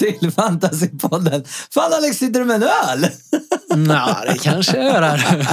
till 0.00 0.30
Fantasypodden. 0.30 1.44
Fan 1.70 1.92
Alex, 1.92 2.16
sitter 2.16 2.40
du 2.40 2.46
med 2.46 2.56
en 2.56 2.62
öl? 2.62 3.06
Nej, 3.76 4.14
det 4.26 4.38
kanske 4.42 4.76
jag 4.76 4.86
gör 4.86 5.02
här. 5.02 5.46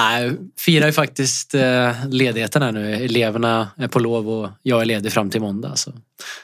Nej, 0.00 0.36
firar 0.58 0.86
ju 0.86 0.92
faktiskt 0.92 1.54
eh, 1.54 2.06
ledigheten 2.08 2.62
här 2.62 2.72
nu. 2.72 2.94
Eleverna 2.94 3.70
är 3.76 3.88
på 3.88 3.98
lov 3.98 4.28
och 4.30 4.50
jag 4.62 4.80
är 4.80 4.84
ledig 4.84 5.12
fram 5.12 5.30
till 5.30 5.40
måndag. 5.40 5.76
Så. 5.76 5.92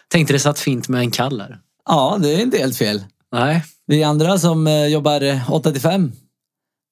Tänkte 0.09 0.32
det 0.32 0.39
satt 0.39 0.59
fint 0.59 0.89
med 0.89 1.00
en 1.00 1.11
kall 1.11 1.41
här. 1.41 1.59
Ja, 1.89 2.18
det 2.21 2.35
är 2.35 2.41
inte 2.41 2.59
helt 2.59 2.77
fel. 2.77 3.04
Nej, 3.32 3.64
Vi 3.86 4.04
andra 4.04 4.39
som 4.39 4.67
eh, 4.67 4.86
jobbar 4.86 5.40
8 5.49 5.72
till 5.72 5.81
5 5.81 6.13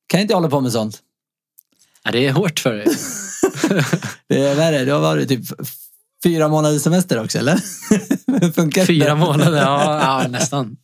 kan 0.08 0.21
inte 0.21 0.34
hålla 0.34 0.48
på 0.48 0.61
med 0.61 0.72
sånt. 0.72 0.98
ja, 2.04 2.11
det 2.11 2.26
är 2.26 2.32
hårt 2.32 2.61
för 2.61 2.75
dig. 2.75 2.86
Det 4.29 4.46
är 4.46 4.54
värre. 4.54 4.84
Det 4.84 4.93
har 4.93 5.00
varit 5.00 5.29
typ 5.29 5.44
fyra 6.26 6.48
månaders 6.48 6.82
semester 6.82 7.22
också, 7.22 7.39
eller? 7.39 7.61
Funkar? 8.53 8.85
Fyra 8.85 9.14
månader, 9.14 9.58
ja, 9.58 10.00
ja 10.00 10.29
nästan. 10.29 10.76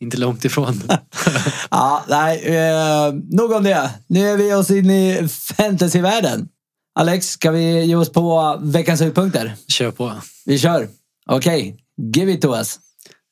Inte 0.00 0.16
långt 0.16 0.44
ifrån. 0.44 0.82
Ja, 1.70 2.04
nej. 2.08 2.56
Eh, 2.56 3.14
nog 3.30 3.52
om 3.52 3.64
det. 3.64 3.90
Nu 4.06 4.30
är 4.30 4.36
vi 4.36 4.54
oss 4.54 4.70
in 4.70 4.90
i 4.90 5.28
fantasyvärlden. 5.28 6.48
Alex, 6.98 7.28
ska 7.28 7.50
vi 7.50 7.84
ge 7.84 7.96
oss 7.96 8.12
på 8.12 8.58
veckans 8.62 9.00
höjdpunkter? 9.00 9.54
Kör 9.68 9.90
på. 9.90 10.12
Vi 10.44 10.58
kör. 10.58 10.88
Okej, 11.26 11.76
give 12.14 12.32
it 12.32 12.42
to 12.42 12.56
us. 12.56 12.78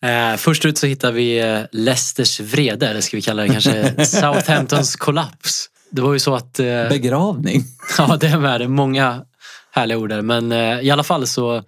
Eh, 0.05 0.37
först 0.37 0.64
ut 0.64 0.78
så 0.78 0.87
hittar 0.87 1.12
vi 1.12 1.41
eh, 1.41 1.61
Leicesters 1.73 2.41
vrede, 2.41 2.89
eller 2.89 3.00
ska 3.00 3.16
vi 3.16 3.23
kalla 3.23 3.42
det 3.42 3.48
kanske 3.48 4.06
Southamptons 4.06 4.97
kollaps. 4.97 5.69
Det 5.91 6.03
var 6.03 6.12
ju 6.12 6.19
så 6.19 6.34
att... 6.34 6.59
Eh, 6.59 6.89
Begravning. 6.89 7.64
Ja, 7.98 8.16
det 8.20 8.27
är 8.27 8.39
med 8.39 8.61
det. 8.61 8.69
Många 8.69 9.25
härliga 9.73 9.98
ord 9.98 10.09
där. 10.09 10.23
Men 10.23 10.53
eh, 10.53 10.81
i 10.81 10.91
alla 10.91 11.03
fall 11.03 11.27
så 11.27 11.62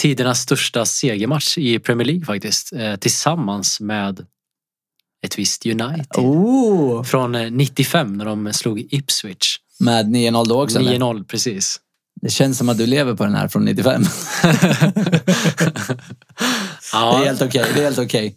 tidernas 0.00 0.40
största 0.40 0.84
segermatch 0.84 1.58
i 1.58 1.78
Premier 1.78 2.06
League 2.06 2.24
faktiskt. 2.24 2.72
Eh, 2.72 2.96
tillsammans 2.96 3.80
med 3.80 4.26
ett 5.26 5.38
visst 5.38 5.66
United. 5.66 6.24
Oh. 6.24 7.02
Från 7.02 7.34
eh, 7.34 7.50
95 7.50 8.16
när 8.16 8.24
de 8.24 8.52
slog 8.52 8.78
Ipswich. 8.90 9.56
Med 9.78 10.06
9-0 10.06 10.48
då 10.48 10.62
också? 10.62 10.78
eller? 10.78 10.92
9-0 10.92 11.24
precis. 11.24 11.80
Det 12.20 12.30
känns 12.30 12.58
som 12.58 12.68
att 12.68 12.78
du 12.78 12.86
lever 12.86 13.14
på 13.14 13.24
den 13.24 13.34
här 13.34 13.48
från 13.48 13.64
95. 13.64 14.02
Det 16.92 16.98
ja, 16.98 17.20
är 17.20 17.24
helt 17.24 17.42
okej. 17.42 17.70
Det 17.74 17.80
är 17.80 17.84
helt 17.84 17.98
okej. 17.98 18.36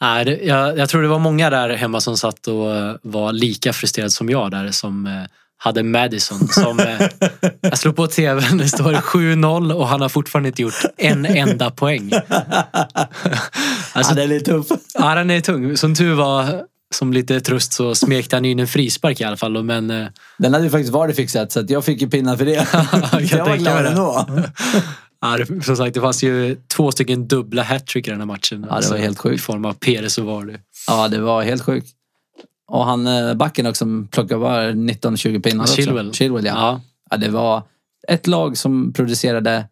nej, 0.00 0.24
det, 0.24 0.36
jag, 0.36 0.78
jag 0.78 0.88
tror 0.88 1.02
det 1.02 1.08
var 1.08 1.18
många 1.18 1.50
där 1.50 1.68
hemma 1.68 2.00
som 2.00 2.16
satt 2.16 2.46
och 2.46 2.76
eh, 2.76 2.96
var 3.02 3.32
lika 3.32 3.72
frustrerade 3.72 4.10
som 4.10 4.30
jag 4.30 4.50
där 4.50 4.70
som 4.70 5.06
eh, 5.06 5.24
hade 5.62 5.82
Madison 5.82 6.48
som... 6.48 6.80
Eh, 6.80 7.08
jag 7.60 7.78
slog 7.78 7.96
på 7.96 8.06
tvn, 8.06 8.58
det 8.58 8.68
står 8.68 8.92
7-0 8.92 9.72
och 9.72 9.88
han 9.88 10.00
har 10.00 10.08
fortfarande 10.08 10.48
inte 10.48 10.62
gjort 10.62 10.82
en 10.96 11.26
enda 11.26 11.70
poäng. 11.70 12.12
Alltså, 13.94 14.20
ja, 14.20 14.26
det 14.26 14.36
är 14.36 14.40
tuff. 14.40 14.66
Ja, 14.94 15.14
den 15.14 15.30
är 15.30 15.40
tung. 15.40 15.76
Som 15.76 15.94
tur 15.94 16.14
var, 16.14 16.64
som 16.94 17.12
lite 17.12 17.40
tröst 17.40 17.72
så 17.72 17.94
smekte 17.94 18.36
han 18.36 18.44
in 18.44 18.58
en 18.58 18.66
frispark 18.66 19.20
i 19.20 19.24
alla 19.24 19.36
fall. 19.36 19.62
Men 19.62 19.90
eh, 19.90 20.06
Den 20.38 20.52
hade 20.52 20.64
ju 20.64 20.70
faktiskt 20.70 20.92
varit 20.92 21.16
fixat 21.16 21.52
så 21.52 21.64
jag 21.68 21.84
fick 21.84 22.02
ju 22.02 22.10
pinnar 22.10 22.36
för 22.36 22.44
det. 22.44 22.68
kan 23.28 23.38
jag 23.38 23.46
var 23.46 23.56
glad 23.56 23.86
ändå. 23.86 24.26
ja, 25.20 25.36
det, 25.36 25.64
som 25.64 25.76
sagt, 25.76 25.94
det 25.94 26.00
fanns 26.00 26.22
ju 26.22 26.56
två 26.76 26.92
stycken 26.92 27.28
dubbla 27.28 27.62
hattrick 27.62 28.08
i 28.08 28.10
den 28.10 28.20
här 28.20 28.26
matchen. 28.26 28.66
Ja, 28.70 28.80
det 28.80 28.90
var 28.90 28.96
helt 28.96 29.18
sjukt. 29.18 29.36
I 29.36 29.42
form 29.42 29.64
av 29.64 29.72
Perez 29.72 30.18
och 30.18 30.24
Vardy. 30.24 30.54
Ja, 30.86 31.08
det 31.08 31.20
var 31.20 31.42
helt 31.42 31.62
sjukt. 31.62 31.88
Och 32.72 32.84
han 32.84 33.06
eh, 33.06 33.34
backen 33.34 33.66
också 33.66 33.78
som 33.78 34.08
plockade 34.08 34.40
bara 34.40 34.70
19-20 34.70 35.42
pinnar. 35.42 35.66
Chilwell. 35.66 36.12
Chilwell 36.12 36.44
ja. 36.44 36.52
Ja. 36.54 36.80
ja. 37.10 37.16
Det 37.16 37.28
var 37.28 37.62
ett 38.08 38.26
lag 38.26 38.56
som 38.56 38.92
producerade 38.92 39.68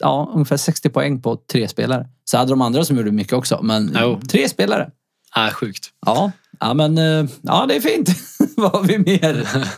ja, 0.00 0.30
ungefär 0.34 0.56
60 0.56 0.88
poäng 0.88 1.22
på 1.22 1.36
tre 1.52 1.68
spelare. 1.68 2.06
Så 2.24 2.36
hade 2.36 2.52
de 2.52 2.60
andra 2.60 2.84
som 2.84 2.96
gjorde 2.96 3.12
mycket 3.12 3.32
också, 3.32 3.60
men 3.62 3.96
Jo. 4.00 4.20
tre 4.28 4.48
spelare. 4.48 4.90
Ja, 5.34 5.50
sjukt. 5.50 5.90
Ja, 6.06 6.32
ja 6.60 6.74
men 6.74 6.98
eh, 6.98 7.30
ja, 7.42 7.66
det 7.68 7.76
är 7.76 7.80
fint. 7.80 8.08
Vad 8.56 8.72
har 8.72 8.82
vi 8.82 8.98
mer? 8.98 9.48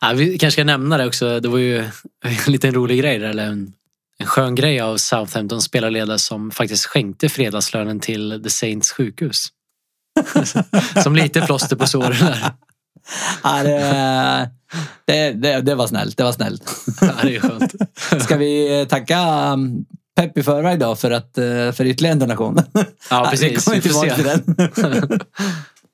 Ja, 0.00 0.12
vi 0.12 0.38
kanske 0.38 0.50
ska 0.50 0.64
nämna 0.64 0.98
det 0.98 1.06
också. 1.06 1.40
Det 1.40 1.48
var 1.48 1.58
ju 1.58 1.78
en 2.24 2.52
liten 2.52 2.74
rolig 2.74 2.98
grej 3.00 3.18
där, 3.18 3.28
eller 3.28 3.46
en, 3.46 3.72
en 4.18 4.26
skön 4.26 4.54
grej 4.54 4.80
av 4.80 4.96
Southamptons 4.96 5.64
spelarledare 5.64 6.18
som 6.18 6.50
faktiskt 6.50 6.86
skänkte 6.86 7.28
fredagslönen 7.28 8.00
till 8.00 8.40
The 8.44 8.50
Saints 8.50 8.92
sjukhus. 8.92 9.48
Som 11.02 11.16
lite 11.16 11.40
plåster 11.40 11.76
på 11.76 11.86
såren. 11.86 12.34
Ja, 13.42 13.62
det, 13.62 14.50
det, 15.04 15.32
det, 15.32 15.60
det 15.60 15.74
var 15.74 15.86
snällt. 15.86 16.16
Det 16.16 16.22
var 16.24 16.32
snällt. 16.32 16.62
Ja, 17.00 17.12
det 17.22 17.36
är 17.36 17.40
skönt. 17.40 17.74
Ska 18.24 18.36
vi 18.36 18.80
eh, 18.80 18.88
tacka 18.88 19.52
um, 19.52 19.84
Pepp 20.16 20.38
i 20.38 20.42
förväg 20.42 20.78
då 20.78 20.96
för, 20.96 21.10
att, 21.10 21.38
eh, 21.38 21.72
för 21.72 21.84
ytterligare 21.84 22.12
en 22.12 22.18
donation? 22.18 22.58
Ja, 23.10 23.26
precis. 23.30 23.64
kommer 23.64 23.80
Vi 23.80 23.90
se. 23.90 24.14
till 24.14 24.24
den. 24.24 25.20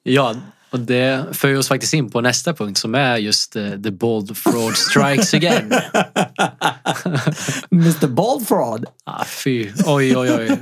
Ja, 0.02 0.34
och 0.70 0.80
det 0.80 1.26
för 1.32 1.58
oss 1.58 1.68
faktiskt 1.68 1.94
in 1.94 2.10
på 2.10 2.20
nästa 2.20 2.54
punkt 2.54 2.78
som 2.78 2.94
är 2.94 3.16
just 3.16 3.56
eh, 3.56 3.70
The 3.70 3.90
Bold 3.90 4.36
Fraud 4.36 4.76
Strikes 4.76 5.34
Again. 5.34 5.72
Mr 7.72 8.06
Ball 8.06 8.40
Fraud. 8.40 8.84
Ah, 9.04 9.24
fy, 9.24 9.72
oj, 9.86 10.16
oj, 10.16 10.32
oj. 10.32 10.60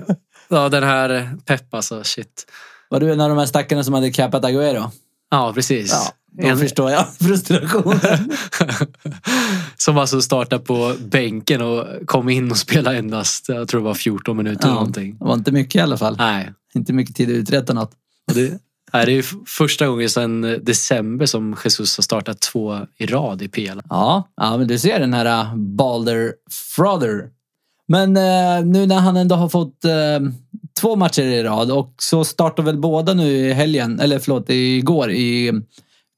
Ja, 0.49 0.69
den 0.69 0.83
här 0.83 1.31
Pepp 1.44 1.75
alltså, 1.75 2.05
shit. 2.05 2.47
Var 2.89 3.01
du 3.01 3.13
en 3.13 3.21
av 3.21 3.29
de 3.29 3.39
här 3.39 3.47
stackarna 3.47 3.85
som 3.85 3.95
hade 3.95 4.11
capat 4.11 4.45
Agüero? 4.45 4.91
Ja, 5.31 5.53
precis. 5.55 5.91
Ja, 5.93 6.13
då 6.43 6.49
En- 6.49 6.59
förstår 6.59 6.91
jag 6.91 7.07
frustrationen. 7.19 8.33
Som 9.77 9.99
alltså 9.99 10.21
startade 10.23 10.65
på 10.65 10.95
bänken 11.01 11.63
och 11.63 11.87
kom 12.07 12.29
in 12.29 12.51
och 12.51 12.57
spelade 12.59 12.97
endast, 12.99 13.49
jag 13.49 13.69
tror 13.69 13.81
det 13.81 13.85
var 13.85 13.95
14 13.95 14.37
minuter 14.37 14.69
Ja, 14.69 14.75
någonting. 14.75 15.17
det 15.19 15.25
var 15.25 15.35
inte 15.35 15.53
mycket 15.53 15.75
i 15.75 15.81
alla 15.81 15.97
fall. 15.97 16.17
Nej, 16.19 16.53
Inte 16.75 16.93
mycket 16.93 17.17
tid 17.17 17.29
att 17.29 17.35
uträtta 17.35 17.73
något. 17.73 17.91
och 18.29 18.35
det, 18.35 18.61
nej, 18.93 19.07
det 19.07 19.13
är 19.13 19.25
första 19.47 19.87
gången 19.87 20.11
sedan 20.11 20.41
december 20.63 21.27
som 21.27 21.57
Jesus 21.65 21.97
har 21.99 22.03
startat 22.03 22.41
två 22.41 22.79
i 22.99 23.07
rad 23.07 23.43
i 23.43 23.49
PL. 23.49 23.81
Ja, 23.89 24.29
ja 24.37 24.57
men 24.57 24.69
du 24.69 24.79
ser 24.79 25.01
den 25.01 25.15
här 25.15 25.43
uh, 25.45 25.57
Balder 25.57 26.33
Frother. 26.77 27.31
Men 27.89 28.17
eh, 28.17 28.67
nu 28.67 28.87
när 28.87 28.99
han 29.01 29.17
ändå 29.17 29.35
har 29.37 29.49
fått 29.49 29.85
eh, 29.85 29.91
två 30.81 30.97
matcher 30.97 31.22
i 31.22 31.42
rad 31.42 31.70
och 31.70 31.94
så 31.98 32.25
startar 32.25 32.62
väl 32.62 32.78
båda 32.78 33.14
nu 33.14 33.28
i 33.28 33.53
helgen, 33.53 34.00
eller 34.00 34.19
förlåt, 34.19 34.50
igår 34.50 35.10
i 35.10 35.53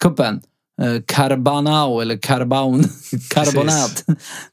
kuppen. 0.03 0.41
Eh, 0.83 1.03
Carbanao 1.07 2.01
eller 2.01 2.17
Carbaun, 2.17 2.85
Carbonat. 3.35 4.05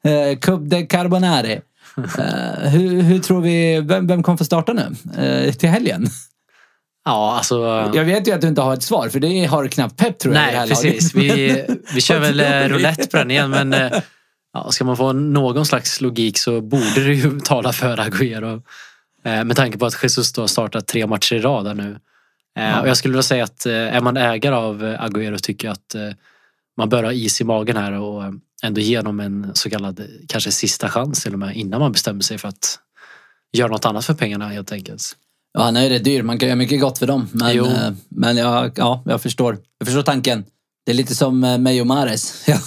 eh, 0.04 0.40
Cup 0.40 0.62
de 0.64 0.88
Carbonare. 0.88 1.62
Eh, 2.18 2.70
hur, 2.70 3.02
hur 3.02 3.20
tror 3.20 3.42
vi, 3.42 3.82
vem, 3.82 4.08
vem 4.08 4.24
kommer 4.24 4.38
få 4.38 4.46
starta 4.46 4.74
nu 4.74 4.96
till 5.52 5.70
helgen? 5.70 6.08
Ja, 7.06 7.36
alltså... 7.38 7.92
Jag 7.94 8.06
vet 8.06 8.28
ju 8.28 8.32
att 8.32 8.42
du 8.42 8.48
inte 8.48 8.62
har 8.62 8.74
ett 8.74 8.84
svar 8.84 9.10
för 9.10 9.20
det 9.20 9.46
har 9.46 9.68
knappt 9.68 9.98
Pep 9.98 10.20
tror 10.20 10.36
jag. 10.36 10.42
Nej, 10.42 10.68
precis. 10.68 11.14
laget. 11.14 11.38
Vi, 11.38 11.66
vi 11.94 12.02
kör 12.02 12.20
väl 12.20 12.70
roulette 12.70 13.08
på 13.08 13.18
den 13.18 13.32
igen. 13.32 13.50
Men 13.50 13.76
ja, 14.54 14.72
ska 14.72 14.86
man 14.86 14.98
få 14.98 15.14
någon 15.14 15.66
slags 15.66 16.02
logik 16.02 16.38
så 16.38 16.62
borde 16.62 17.04
det 17.08 17.14
ju 17.14 17.40
tala 17.40 17.74
för 17.74 17.98
Agüero. 17.98 18.62
Eh, 19.26 19.44
Med 19.44 19.56
tanke 19.56 19.78
på 19.78 19.86
att 19.86 20.04
Jesus 20.04 20.34
då 20.34 20.42
har 20.42 20.48
startat 20.48 20.88
tre 20.88 21.08
matcher 21.08 21.36
i 21.36 21.40
rad 21.40 21.68
här 21.68 21.74
nu. 21.74 21.92
Eh, 22.58 22.64
Ja. 22.70 22.82
Och 22.82 22.88
jag 22.88 22.98
skulle 22.98 23.12
vilja 23.12 23.24
säga 23.24 23.44
att 23.44 23.66
eh, 23.66 23.74
är 23.74 24.02
man 24.02 24.18
ägare 24.18 24.56
av 24.56 24.84
Agüero 24.84 25.38
tycker 25.38 25.68
jag 25.68 25.74
att 25.74 25.96
man 26.78 26.90
bör 26.90 27.04
ha 27.04 27.12
is 27.14 27.42
i 27.42 27.44
magen 27.44 27.78
här 27.78 27.92
och 27.92 28.24
ändå 28.64 28.82
ge 28.82 28.98
honom 28.98 29.20
en 29.20 29.52
så 29.54 29.70
kallad 29.70 30.02
kanske 30.28 30.52
sista 30.52 30.90
chans 30.90 31.24
till 31.24 31.34
och 31.34 31.40
med 31.40 31.56
innan 31.56 31.80
man 31.80 31.92
bestämmer 31.92 32.22
sig 32.22 32.38
för 32.38 32.48
att 32.48 32.80
göra 33.54 33.68
något 33.72 33.86
annat 33.86 34.06
för 34.06 34.14
pengarna 34.14 34.48
helt 34.48 34.72
enkelt. 34.72 35.02
Ja, 35.54 35.64
han 35.64 35.76
är 35.78 35.84
ju 35.84 35.90
rätt 35.90 36.04
dyr. 36.04 36.22
Man 36.22 36.40
kan 36.40 36.50
göra 36.50 36.58
mycket 36.58 36.82
gott 36.82 36.98
för 36.98 37.08
dem. 37.08 37.28
Men, 37.32 37.56
Jo. 37.56 37.68
men 38.10 38.38
jag, 38.38 38.72
ja, 38.76 39.04
jag, 39.06 39.22
förstår. 39.22 39.58
jag 39.78 39.88
förstår 39.88 40.02
tanken. 40.04 40.46
Det 40.86 40.92
är 40.92 40.96
lite 40.96 41.16
som 41.16 41.44
eh, 41.44 41.58
Mejo 41.58 41.86
Mares. 41.86 42.44
Jag, 42.48 42.60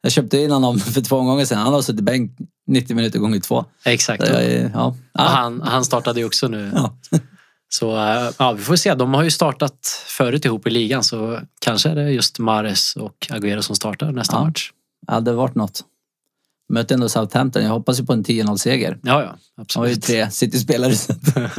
jag 0.00 0.12
köpte 0.12 0.38
in 0.38 0.50
honom 0.50 0.78
för 0.78 1.00
två 1.00 1.22
gånger 1.22 1.44
sedan. 1.44 1.58
Han 1.58 1.72
har 1.74 1.82
suttit 1.82 2.04
bänk 2.04 2.32
90 2.66 2.96
minuter 2.96 3.18
gånger 3.18 3.40
två. 3.40 3.64
Exakt. 3.84 4.28
Jag, 4.28 4.70
ja. 4.74 4.84
Och 4.86 4.96
Ja. 5.14 5.22
han, 5.22 5.60
han 5.62 5.84
startade 5.84 6.20
ju 6.20 6.26
också 6.26 6.48
nu. 6.48 6.72
Ja. 6.74 6.98
Så 7.70 7.96
eh, 7.96 8.30
ja, 8.38 8.52
vi 8.52 8.62
får 8.64 8.76
se. 8.76 8.94
De 8.94 9.14
har 9.14 9.22
ju 9.22 9.30
startat 9.30 10.04
förut 10.06 10.44
ihop 10.44 10.66
i 10.66 10.70
ligan 10.70 11.04
så 11.04 11.40
kanske 11.60 11.88
är 11.88 11.94
det 11.94 12.10
just 12.10 12.38
Mares 12.38 12.96
och 12.96 13.26
Agüero 13.30 13.60
som 13.60 13.76
startar 13.76 14.12
nästa 14.12 14.36
Ja. 14.36 14.44
match. 14.44 14.70
Det 15.06 15.12
hade 15.12 15.32
varit 15.32 15.54
något. 15.54 15.80
Mötte 16.72 16.94
ändå 16.94 17.08
Southampton. 17.08 17.62
Jag 17.62 17.70
hoppas 17.70 18.00
ju 18.00 18.06
på 18.06 18.12
en 18.12 18.24
10-0-seger. 18.24 18.98
Ja, 19.02 19.22
ja. 19.22 19.26
Han 19.26 19.36
har 19.74 19.86
ju 19.86 19.92
Absolut. 19.92 20.02
tre 20.04 20.30
City-spelare. 20.30 20.92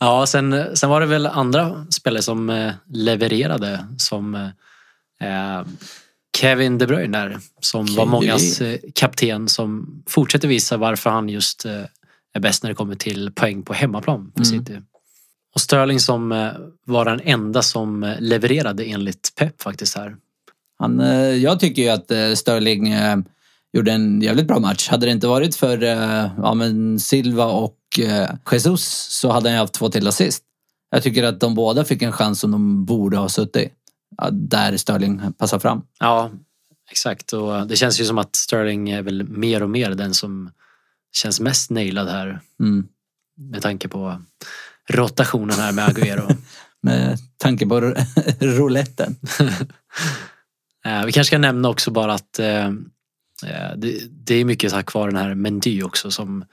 Ja, 0.00 0.26
sen, 0.26 0.76
sen 0.76 0.90
var 0.90 1.00
det 1.00 1.06
väl 1.06 1.26
andra 1.26 1.86
spelare 1.90 2.22
som 2.22 2.50
eh, 2.50 2.72
levererade 2.92 3.86
som 3.98 4.50
Kevin 6.36 6.78
De 6.78 6.86
Bruyne 6.86 7.18
där, 7.18 7.38
som 7.60 7.86
var 7.86 7.94
Kevin. 7.94 8.08
mångas 8.10 8.60
eh, 8.60 8.78
kapten 8.94 9.48
som 9.48 10.02
fortsätter 10.06 10.48
visa 10.48 10.76
varför 10.76 11.10
han 11.10 11.28
just 11.28 11.64
eh, 11.64 11.82
är 12.34 12.40
bäst 12.40 12.62
när 12.62 12.70
det 12.70 12.74
kommer 12.74 12.94
till 12.94 13.32
poäng 13.32 13.62
på 13.62 13.72
hemmaplan 13.72 14.32
för 14.36 14.44
Mm. 14.44 14.64
City. 14.66 14.80
Och 15.54 15.60
Sterling 15.60 16.00
som 16.00 16.32
eh, 16.32 16.48
var 16.86 17.04
den 17.04 17.20
enda 17.24 17.62
som 17.62 18.02
eh, 18.04 18.20
levererade 18.20 18.84
enligt 18.84 19.32
Pep 19.38 19.62
faktiskt 19.62 19.96
här. 19.96 20.16
Han, 20.78 21.00
eh, 21.00 21.16
jag 21.18 21.60
tycker 21.60 21.82
ju 21.82 21.88
att 21.88 22.10
eh, 22.10 22.32
Sterling 22.32 22.88
eh, 22.88 23.16
gjorde 23.72 23.92
en 23.92 24.20
jävligt 24.22 24.46
bra 24.46 24.58
match. 24.58 24.88
Hade 24.88 25.06
det 25.06 25.12
inte 25.12 25.26
varit 25.26 25.56
för 25.56 25.82
eh, 25.82 26.30
ja, 26.38 26.54
men 26.54 27.00
Silva 27.00 27.44
och 27.44 27.78
eh, 27.98 28.30
Jesus 28.52 28.84
så 29.10 29.30
hade 29.32 29.48
han 29.50 29.58
haft 29.58 29.72
två 29.74 29.88
till 29.88 30.08
assist. 30.08 30.42
Jag 30.90 31.02
tycker 31.02 31.24
att 31.24 31.40
de 31.40 31.54
båda 31.54 31.84
fick 31.84 32.02
en 32.02 32.12
chans 32.12 32.40
som 32.40 32.50
de 32.50 32.84
borde 32.84 33.16
ha 33.16 33.28
suttit. 33.28 33.72
Där 34.32 34.76
Sterling 34.76 35.32
passar 35.32 35.58
fram. 35.58 35.82
Ja, 35.98 36.30
exakt. 36.90 37.32
Och 37.32 37.66
det 37.66 37.76
känns 37.76 38.00
ju 38.00 38.04
som 38.04 38.18
att 38.18 38.36
Sterling 38.36 38.90
är 38.90 39.02
väl 39.02 39.28
mer 39.28 39.62
och 39.62 39.70
mer 39.70 39.90
den 39.90 40.14
som 40.14 40.50
känns 41.12 41.40
mest 41.40 41.70
nailad 41.70 42.08
här. 42.08 42.40
Mm. 42.60 42.88
Med 43.36 43.62
tanke 43.62 43.88
på 43.88 44.22
rotationen 44.90 45.58
här 45.58 45.72
med 45.72 45.88
Agüero. 45.88 46.36
Med 46.80 47.18
tanke 47.38 47.66
på 47.66 47.80
rouletten. 48.40 49.16
Eh, 50.86 51.04
Vi 51.04 51.12
kanske 51.12 51.28
ska 51.28 51.38
nämna 51.38 51.68
också 51.68 51.90
bara 51.90 52.14
att 52.14 52.38
eh, 52.38 52.66
eh, 53.46 53.76
det, 54.08 54.34
är 54.34 54.44
mycket 54.44 54.72
tack 54.72 54.94
vare 54.94 55.10
den 55.10 55.16
här 55.16 55.34
Mendy 55.34 55.82
också 55.82 56.10
som, 56.10 56.44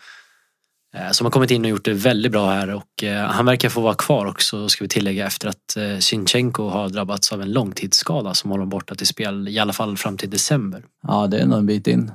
som 1.12 1.26
har 1.26 1.32
kommit 1.32 1.52
in 1.52 1.64
och 1.64 1.70
gjort 1.70 1.86
det 1.86 1.94
väldigt 1.94 2.32
bra 2.32 2.52
här 2.52 2.74
och 2.74 3.04
eh, 3.04 3.26
han 3.26 3.46
verkar 3.46 3.70
få 3.70 3.82
vara 3.82 3.94
kvar 3.94 4.26
också 4.26 4.70
ska 4.70 4.84
vi 4.84 4.88
tillägga 4.88 5.28
efter 5.28 5.48
att 5.48 5.78
eh, 5.78 5.98
Sinchenko 5.98 6.70
har 6.70 6.90
drabbats 6.90 7.32
av 7.32 7.42
en 7.42 7.52
långtidsskada 7.52 8.34
som 8.34 8.52
håller 8.52 8.66
borta 8.66 8.96
till 8.96 9.08
spel 9.08 9.48
i 9.48 9.60
alla 9.60 9.74
fall 9.74 9.98
fram 9.98 10.18
till 10.18 10.30
december. 10.30 10.84
Ja, 11.08 11.28
det 11.28 11.40
är 11.40 11.46
nog 11.46 11.58
en 11.58 11.66
bit 11.66 11.88
in. 11.88 12.12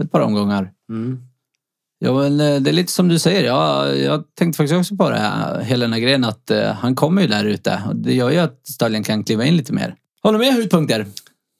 Ett 0.00 0.12
par 0.12 0.20
omgångar. 0.20 0.70
Mm. 0.90 1.22
Ja, 1.98 2.12
men 2.12 2.40
eh, 2.40 2.60
det 2.60 2.70
är 2.70 2.72
lite 2.72 2.92
som 2.92 3.08
du 3.08 3.18
säger. 3.18 3.44
Ja, 3.44 3.88
jag 3.88 4.24
tänkte 4.34 4.56
faktiskt 4.56 4.78
också 4.78 4.96
på 4.96 5.10
det 5.10 5.18
här, 5.18 5.60
hela 5.60 5.84
den 5.84 5.92
här 5.92 6.00
grejen 6.00 6.24
att 6.24 6.50
eh, 6.50 6.72
han 6.72 6.94
kommer 6.94 7.22
ju 7.22 7.28
där 7.28 7.44
ute. 7.44 7.82
Och 7.88 7.96
det 7.96 8.14
gör 8.14 8.30
ju 8.30 8.38
att 8.38 8.66
Sterling 8.66 9.02
kan 9.02 9.24
kliva 9.24 9.44
in 9.44 9.56
lite 9.56 9.72
mer. 9.72 9.94
Håller 10.22 10.38
med 10.38 10.52
höjdpunkter? 10.52 11.06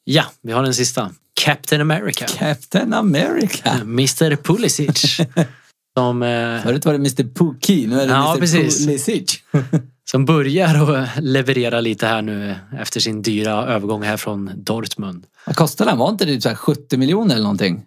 Ja, 0.05 0.25
vi 0.43 0.53
har 0.53 0.62
den 0.62 0.75
sista. 0.75 1.11
Captain 1.44 1.81
America. 1.81 2.26
Captain 2.26 2.94
America. 2.94 3.70
Mr 3.70 4.37
Pulisic. 4.37 5.20
som, 5.98 6.22
eh, 6.22 6.62
Förut 6.62 6.84
var 6.84 6.92
det 6.92 6.98
Mr 6.98 7.34
Pookie, 7.34 7.88
nu 7.88 8.00
är 8.00 8.06
det 8.06 8.12
Ja, 8.12 8.30
Mr 8.30 8.40
precis. 8.40 8.86
Pulisic. 8.86 9.38
som 10.10 10.24
börjar 10.24 10.74
att 10.74 11.08
leverera 11.24 11.80
lite 11.80 12.06
här 12.06 12.22
nu 12.22 12.54
efter 12.78 13.00
sin 13.00 13.22
dyra 13.22 13.52
övergång 13.52 14.02
här 14.02 14.16
från 14.16 14.50
Dortmund. 14.56 15.26
Vad 15.46 15.56
kostade 15.56 15.90
han? 15.90 15.98
Var 15.98 16.10
inte 16.10 16.24
det 16.24 16.32
typ 16.32 16.42
så 16.42 16.48
här 16.48 16.56
70 16.56 16.96
miljoner 16.96 17.34
eller 17.34 17.42
någonting? 17.42 17.82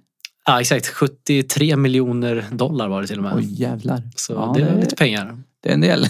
Ja 0.45 0.61
exakt, 0.61 0.87
73 0.87 1.75
miljoner 1.75 2.45
dollar 2.51 2.87
var 2.87 3.01
det 3.01 3.07
till 3.07 3.17
och 3.17 3.23
med. 3.23 3.33
Oj 3.35 3.61
jävlar. 3.61 4.03
Så 4.15 4.33
Ja, 4.33 4.53
det 4.57 4.63
är 4.63 4.79
lite 4.79 4.95
pengar. 4.95 5.37
Det 5.63 5.69
är 5.69 5.73
en 5.73 5.81
del. 5.81 6.07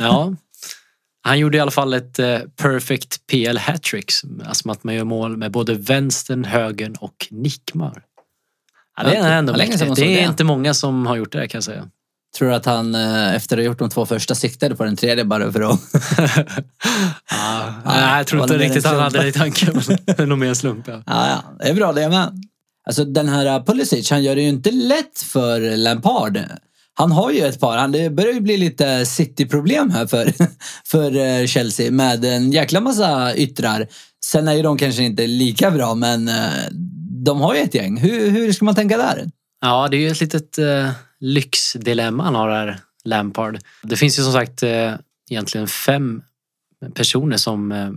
Ja. 0.00 0.34
Han 1.24 1.38
gjorde 1.38 1.56
i 1.56 1.60
alla 1.60 1.70
fall 1.70 1.94
ett 1.94 2.18
eh, 2.18 2.38
perfect 2.56 3.26
PL 3.26 3.58
hattrick. 3.58 4.12
Alltså 4.44 4.70
att 4.70 4.84
man 4.84 4.94
gör 4.94 5.04
mål 5.04 5.36
med 5.36 5.52
både 5.52 5.74
vänstern, 5.74 6.44
högern 6.44 6.96
och 7.00 7.28
nickmar. 7.30 8.02
Ja, 9.04 9.10
det 9.10 9.16
är 9.16 9.38
ändå 9.38 9.52
länge 9.52 9.78
sedan. 9.78 9.94
Det 9.94 10.22
är 10.22 10.28
inte 10.28 10.44
många 10.44 10.74
som 10.74 11.06
har 11.06 11.16
gjort 11.16 11.32
det 11.32 11.48
kan 11.48 11.58
jag 11.58 11.64
säga. 11.64 11.84
Tror 12.38 12.48
du 12.48 12.54
att 12.54 12.66
han 12.66 12.94
eh, 12.94 13.34
efter 13.34 13.56
att 13.56 13.60
ha 13.60 13.64
gjort 13.64 13.78
de 13.78 13.90
två 13.90 14.06
första 14.06 14.34
siktade 14.34 14.76
på 14.76 14.84
den 14.84 14.96
tredje 14.96 15.24
bara 15.24 15.52
för 15.52 15.60
att... 15.60 15.80
Ja, 17.30 17.74
nej, 17.84 18.16
jag 18.16 18.26
tror 18.26 18.42
inte 18.42 18.58
riktigt 18.58 18.86
han 18.86 19.00
hade 19.00 19.22
det 19.22 19.28
i 19.28 19.32
tanken. 19.32 19.80
men 20.16 20.28
nog 20.28 20.38
mer 20.38 20.48
en 20.48 20.56
slump. 20.56 20.88
Ja. 20.88 21.02
Ja, 21.06 21.28
ja. 21.28 21.42
Det 21.58 21.70
är 21.70 21.74
bra 21.74 21.92
det 21.92 22.08
med. 22.08 22.42
Alltså 22.86 23.04
den 23.04 23.28
här 23.28 23.58
uh, 23.58 23.64
Pulisic, 23.64 24.10
han 24.10 24.22
gör 24.22 24.34
det 24.34 24.42
ju 24.42 24.48
inte 24.48 24.70
lätt 24.70 25.18
för 25.18 25.76
Lampard. 25.76 26.38
Han 26.94 27.12
har 27.12 27.30
ju 27.30 27.40
ett 27.40 27.60
par, 27.60 27.76
han, 27.76 27.92
det 27.92 28.10
börjar 28.10 28.32
ju 28.32 28.40
bli 28.40 28.56
lite 28.56 29.06
City-problem 29.06 29.90
här 29.90 30.06
för, 30.06 30.32
för 30.86 31.16
eh, 31.16 31.46
Chelsea 31.46 31.90
med 31.90 32.24
en 32.24 32.52
jäkla 32.52 32.80
massa 32.80 33.34
yttrar. 33.34 33.86
Sen 34.24 34.48
är 34.48 34.52
ju 34.52 34.62
de 34.62 34.78
kanske 34.78 35.02
inte 35.02 35.26
lika 35.26 35.70
bra, 35.70 35.94
men 35.94 36.28
eh, 36.28 36.34
de 37.24 37.40
har 37.40 37.54
ju 37.54 37.60
ett 37.60 37.74
gäng. 37.74 37.96
Hur, 37.96 38.30
hur 38.30 38.52
ska 38.52 38.64
man 38.64 38.74
tänka 38.74 38.96
där? 38.96 39.30
Ja, 39.60 39.88
det 39.88 39.96
är 39.96 40.00
ju 40.00 40.08
ett 40.08 40.20
litet 40.20 40.58
eh, 40.58 40.90
lyxdilemma 41.20 42.24
han 42.24 42.34
har 42.34 42.50
här, 42.50 42.80
Lampard. 43.04 43.58
Det 43.82 43.96
finns 43.96 44.18
ju 44.18 44.22
som 44.22 44.32
sagt 44.32 44.62
eh, 44.62 44.94
egentligen 45.30 45.68
fem 45.68 46.22
personer 46.94 47.36
som 47.36 47.72
eh, 47.72 47.90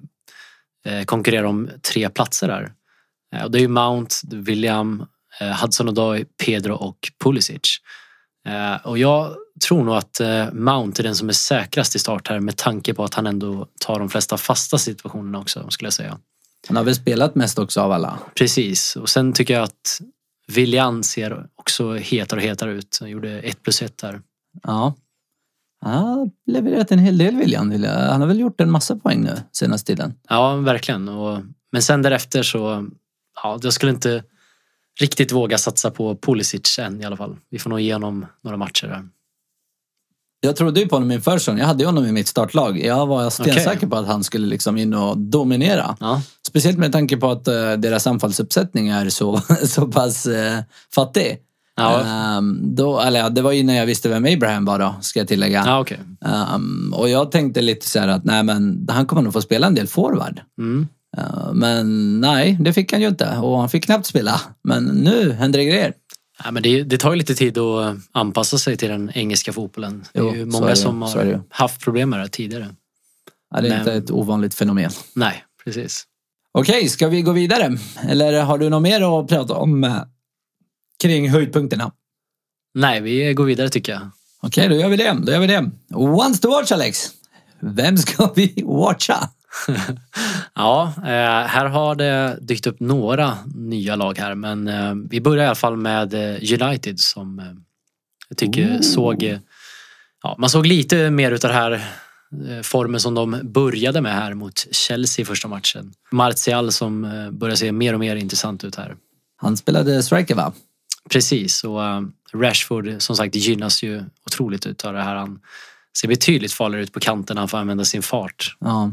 eh, 0.85 1.03
konkurrerar 1.03 1.43
om 1.43 1.69
tre 1.91 2.09
platser 2.09 2.47
där. 2.47 2.71
Eh, 3.35 3.43
och 3.43 3.51
det 3.51 3.57
är 3.57 3.61
ju 3.61 3.67
Mount, 3.67 4.15
William, 4.31 5.05
eh, 5.41 5.61
Hudson 5.61 5.89
Odoi, 5.89 6.25
Pedro 6.45 6.73
och 6.73 7.11
Pulisic. 7.23 7.77
Eh, 8.47 8.75
och 8.87 8.97
jag 8.97 9.35
tror 9.67 9.83
nog 9.83 9.95
att 9.95 10.19
eh, 10.19 10.53
Mount 10.53 11.01
är 11.01 11.03
den 11.03 11.15
som 11.15 11.29
är 11.29 11.33
säkrast 11.33 11.95
i 11.95 11.99
start 11.99 12.27
här 12.27 12.39
med 12.39 12.57
tanke 12.57 12.93
på 12.93 13.03
att 13.03 13.13
han 13.13 13.27
ändå 13.27 13.67
tar 13.79 13.99
de 13.99 14.09
flesta 14.09 14.37
fasta 14.37 14.77
situationerna 14.77 15.39
också 15.39 15.69
skulle 15.69 15.85
jag 15.85 15.93
säga. 15.93 16.19
Han 16.67 16.77
har 16.77 16.83
väl 16.83 16.95
spelat 16.95 17.35
mest 17.35 17.59
också 17.59 17.81
av 17.81 17.91
alla. 17.91 18.19
Precis, 18.35 18.95
och 18.95 19.09
sen 19.09 19.33
tycker 19.33 19.53
jag 19.53 19.63
att 19.63 20.01
William 20.47 21.03
ser 21.03 21.47
också 21.55 21.93
hetare 21.93 22.39
och 22.39 22.43
hetare 22.43 22.71
ut. 22.71 22.97
Han 22.99 23.09
gjorde 23.09 23.39
ett 23.39 23.63
plus 23.63 23.81
ett 23.81 23.97
där. 23.97 24.21
Ja. 24.63 24.93
Han 25.81 26.03
har 26.03 26.29
levererat 26.45 26.91
en 26.91 26.99
hel 26.99 27.17
del 27.17 27.35
William. 27.35 27.71
Han 27.83 28.21
har 28.21 28.27
väl 28.27 28.39
gjort 28.39 28.61
en 28.61 28.71
massa 28.71 28.95
poäng 28.95 29.21
nu 29.21 29.35
senaste 29.51 29.87
tiden. 29.87 30.13
Ja, 30.29 30.55
verkligen. 30.55 31.09
Och, 31.09 31.41
men 31.71 31.81
sen 31.81 32.01
därefter 32.01 32.43
så, 32.43 32.87
ja, 33.43 33.59
jag 33.61 33.73
skulle 33.73 33.91
inte 33.91 34.23
riktigt 34.99 35.31
våga 35.31 35.57
satsa 35.57 35.91
på 35.91 36.15
Pulisic 36.15 36.79
än 36.79 37.01
i 37.01 37.05
alla 37.05 37.17
fall. 37.17 37.37
Vi 37.49 37.59
får 37.59 37.69
nog 37.69 37.79
igenom 37.79 38.25
några 38.43 38.57
matcher 38.57 38.87
där. 38.87 39.09
Jag 40.39 40.55
trodde 40.55 40.79
ju 40.79 40.87
på 40.87 40.95
honom 40.95 41.11
inför 41.11 41.37
säsongen. 41.37 41.59
Jag 41.59 41.67
hade 41.67 41.83
ju 41.83 41.85
honom 41.85 42.05
i 42.05 42.11
mitt 42.11 42.27
startlag. 42.27 42.79
Jag 42.85 43.07
var 43.07 43.29
stensäker 43.29 43.77
Okej. 43.77 43.89
på 43.89 43.95
att 43.95 44.07
han 44.07 44.23
skulle 44.23 44.47
liksom 44.47 44.77
in 44.77 44.93
och 44.93 45.17
dominera. 45.17 45.97
Ja, 45.99 46.21
Speciellt 46.47 46.77
med 46.77 46.91
tanke 46.91 47.17
på 47.17 47.31
att 47.31 47.47
eh, 47.47 47.71
deras 47.73 48.07
anfallsuppsättning 48.07 48.87
är 48.87 49.09
så, 49.09 49.41
så 49.63 49.87
pass 49.87 50.27
uh, 50.27 50.59
fattig. 50.95 51.37
ja, 51.77 52.01
Ehm, 52.01 52.75
då, 52.75 52.99
eller 52.99 53.19
ja, 53.19 53.29
det 53.29 53.41
var 53.41 53.51
innan 53.51 53.75
jag 53.75 53.85
visste 53.85 54.09
vem 54.09 54.25
Abraham 54.25 54.65
var 54.65 54.79
då, 54.79 54.95
ska 55.01 55.19
jag 55.19 55.27
tillägga. 55.27 55.63
ja 55.65 55.79
okej. 55.79 55.99
Ehm, 56.25 56.93
och 56.97 57.09
jag 57.09 57.31
tänkte 57.31 57.61
lite 57.61 57.89
så 57.89 57.99
här 57.99 58.07
att 58.07 58.23
nej 58.25 58.43
men 58.43 58.87
han 58.91 59.05
kommer 59.05 59.21
nog 59.21 59.33
få 59.33 59.41
spela 59.41 59.67
en 59.67 59.75
del 59.75 59.87
forward. 59.87 60.41
Mm. 60.59 60.87
Ehm, 61.17 61.57
men 61.59 62.21
nej, 62.21 62.57
det 62.59 62.73
fick 62.73 62.91
han 62.91 63.01
ju 63.01 63.07
inte 63.07 63.37
och 63.37 63.59
han 63.59 63.69
fick 63.69 63.85
knappt 63.85 64.05
spela. 64.05 64.41
Men 64.63 64.83
nu 64.83 65.31
händer 65.31 65.59
det 65.59 65.65
grejer. 65.65 65.93
Ja, 66.43 66.51
men 66.51 66.63
det, 66.63 66.83
det 66.83 66.97
tar 66.97 67.11
ju 67.11 67.17
lite 67.17 67.35
tid 67.35 67.57
att 67.57 67.97
anpassa 68.11 68.57
sig 68.57 68.77
till 68.77 68.89
den 68.89 69.11
engelska 69.15 69.53
fotbollen. 69.53 70.05
Det 70.13 70.19
är 70.19 70.23
Jo, 70.23 70.35
ju 70.35 70.45
många 70.45 70.65
är 70.65 70.69
det. 70.69 70.75
som 70.75 71.01
har 71.01 71.41
haft 71.49 71.81
problem 71.81 72.09
med 72.09 72.19
det 72.19 72.27
tidigare. 72.29 72.75
Ja, 73.55 73.61
det 73.61 73.67
är 73.67 73.69
Men- 73.69 73.79
inte 73.79 73.93
ett 73.93 74.11
ovanligt 74.11 74.53
fenomen. 74.55 74.91
Nej, 75.13 75.43
precis. 75.63 76.03
Okej, 76.51 76.89
ska 76.89 77.07
vi 77.07 77.21
gå 77.21 77.31
vidare? 77.31 77.77
Eller 78.09 78.41
har 78.43 78.57
du 78.57 78.69
något 78.69 78.81
mer 78.81 79.19
att 79.21 79.27
prata 79.27 79.53
om 79.53 80.01
kring 81.01 81.29
höjdpunkterna? 81.29 81.91
Nej, 82.73 83.01
vi 83.01 83.33
går 83.33 83.45
vidare 83.45 83.69
tycker 83.69 83.91
jag. 83.93 84.09
Okej, 84.41 84.69
då 84.69 84.75
gör 84.75 84.89
vi 84.89 84.97
det. 84.97 85.17
Då 85.23 85.31
gör 85.31 85.39
vi 85.39 85.47
det. 85.47 85.71
Once 85.95 86.41
to 86.41 86.49
watch, 86.49 86.71
Alex. 86.71 87.09
Vem 87.59 87.97
ska 87.97 88.31
vi 88.35 88.53
watcha? 88.65 89.29
Ja, 90.55 90.93
eh, 90.97 91.47
här 91.47 91.65
har 91.65 91.95
det 91.95 92.37
dykt 92.41 92.67
upp 92.67 92.79
några 92.79 93.37
nya 93.55 93.95
lag 93.95 94.17
här 94.17 94.35
men 94.35 94.67
eh, 94.67 94.93
vi 95.09 95.21
börjar 95.21 95.43
i 95.43 95.47
alla 95.47 95.55
fall 95.55 95.77
med 95.77 96.13
eh, 96.13 96.61
United 96.61 96.99
som 96.99 97.41
jag 98.29 98.37
tycker 98.37 98.75
Ooh. 98.75 98.81
såg... 98.81 99.39
Ja, 100.23 100.35
man 100.37 100.49
såg 100.49 100.65
lite 100.65 101.09
mer 101.09 101.31
utav 101.31 101.51
den 101.51 101.59
här 101.59 101.81
formen 102.63 102.99
som 102.99 103.13
de 103.13 103.39
började 103.43 104.01
med 104.01 104.13
här 104.13 104.33
mot 104.33 104.67
Chelsea 104.71 105.23
i 105.23 105.25
första 105.25 105.47
matchen. 105.47 105.93
Martial 106.11 106.71
som 106.71 107.01
börjar 107.31 107.55
se 107.55 107.71
mer 107.71 107.93
och 107.93 107.99
mer 107.99 108.15
intressant 108.15 108.63
ut 108.63 108.75
här. 108.75 108.95
Han 109.35 109.57
spelade 109.57 110.03
striker, 110.03 110.35
va? 110.35 110.53
Precis, 111.09 111.63
och 111.63 111.79
Rashford 112.33 112.95
som 112.99 113.15
sagt 113.15 113.35
gynnas 113.35 113.83
ju 113.83 114.03
otroligt 114.25 114.65
utav 114.65 114.93
det 114.93 115.01
här. 115.01 115.15
Han 115.15 115.39
ser 115.97 116.07
betydligt 116.07 116.53
farligare 116.53 116.83
ut 116.83 116.93
på 116.93 116.99
kanten, 116.99 117.37
han 117.37 117.47
får 117.47 117.57
använda 117.57 117.85
sin 117.85 118.01
fart. 118.01 118.57
Ja. 118.59 118.91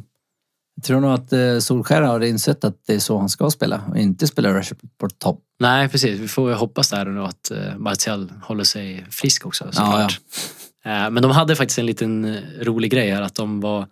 Jag 0.75 0.85
tror 0.85 1.01
nog 1.01 1.13
att 1.13 1.33
eh, 1.33 1.59
Solskär 1.59 2.03
har 2.03 2.21
insett 2.21 2.65
att 2.65 2.77
det 2.87 2.95
är 2.95 2.99
så 2.99 3.19
han 3.19 3.29
ska 3.29 3.51
spela 3.51 3.81
och 3.91 3.99
inte 3.99 4.27
spela 4.27 4.55
Rashford 4.55 4.79
på 5.01 5.09
topp. 5.09 5.41
Nej, 5.61 5.89
precis. 5.89 6.21
Vi 6.21 6.29
får 6.29 6.53
hoppas 6.53 6.91
där 6.91 7.05
nu 7.05 7.21
att 7.23 7.51
eh, 7.51 7.77
Martial 7.79 8.33
håller 8.43 8.65
sig 8.65 9.07
frisk 9.11 9.47
också 9.47 9.65
såklart. 9.73 10.21
Eh, 10.85 11.11
Men 11.11 11.23
de 11.23 11.31
hade 11.31 11.57
faktiskt 11.57 11.79
en 11.79 11.87
liten 11.87 12.25
eh, 12.25 12.41
rolig 12.61 12.91
grej 12.91 13.11
här 13.11 13.23
att 13.23 13.35
de 13.35 13.61
var 13.61 13.87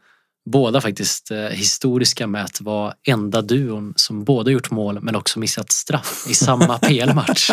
båda 0.51 0.81
faktiskt 0.81 1.31
eh, 1.31 1.39
historiska 1.39 2.27
med 2.27 2.45
att 2.45 2.61
vara 2.61 2.95
enda 3.09 3.43
duon 3.43 3.93
som 3.97 4.25
både 4.25 4.53
gjort 4.53 4.71
mål 4.71 5.01
men 5.01 5.17
också 5.17 5.39
missat 5.39 5.73
straff 5.73 6.27
i 6.31 6.35
samma 6.35 6.79
PL-match. 6.83 7.51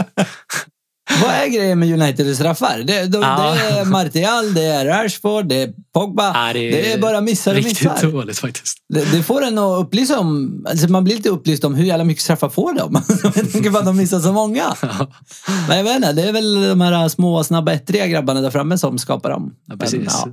Vad 1.22 1.32
är 1.32 1.48
grejen 1.48 1.80
med 1.80 2.02
United 2.02 2.28
i 2.28 2.36
straffar? 2.36 2.84
Det, 2.88 3.06
de, 3.06 3.22
Ja. 3.22 3.56
det 3.56 3.80
är 3.80 3.86
Martial, 3.86 4.54
det 4.54 4.64
är 4.66 4.86
Rashford, 4.86 5.46
det 5.46 5.56
är 5.56 5.74
Pogba. 5.94 6.48
Ja, 6.48 6.54
det, 6.54 6.92
är 6.94 6.98
bara 6.98 7.22
missar 7.22 7.52
och 7.52 7.58
Riktigt 7.58 7.92
missar. 7.92 8.12
dåligt 8.12 8.40
faktiskt. 8.40 8.78
Det, 8.90 9.12
det 9.12 9.24
får 9.24 9.42
en 9.44 9.58
att 9.58 9.80
upplysa 9.86 10.20
om, 10.20 10.62
alltså 10.70 10.88
man 10.88 11.04
blir 11.04 11.16
lite 11.16 11.30
upplyst 11.30 11.64
om 11.64 11.76
hur 11.76 11.86
jävla 11.86 12.04
mycket 12.04 12.24
straffar 12.24 12.50
får 12.50 12.74
de. 12.74 13.02
Jag 13.24 13.52
tänker 13.52 13.72
på 13.72 13.78
att 13.78 13.86
de 13.86 13.98
missar 13.98 14.20
så 14.20 14.34
många. 14.34 14.76
Men 15.68 15.78
jag 15.78 15.84
vet 15.84 15.96
inte, 15.96 16.14
det 16.14 16.24
är 16.24 16.34
väl 16.34 16.62
de 16.70 16.82
här 16.82 17.08
små, 17.10 17.44
snabba, 17.44 17.72
ettriga 17.74 18.08
grabbarna 18.08 18.42
där 18.42 18.52
framme 18.52 18.78
som 18.78 18.98
skapar 18.98 19.30
dem. 19.30 19.54
Ja, 19.68 19.76
precis. 19.78 20.00
Men, 20.00 20.06
ja. 20.10 20.28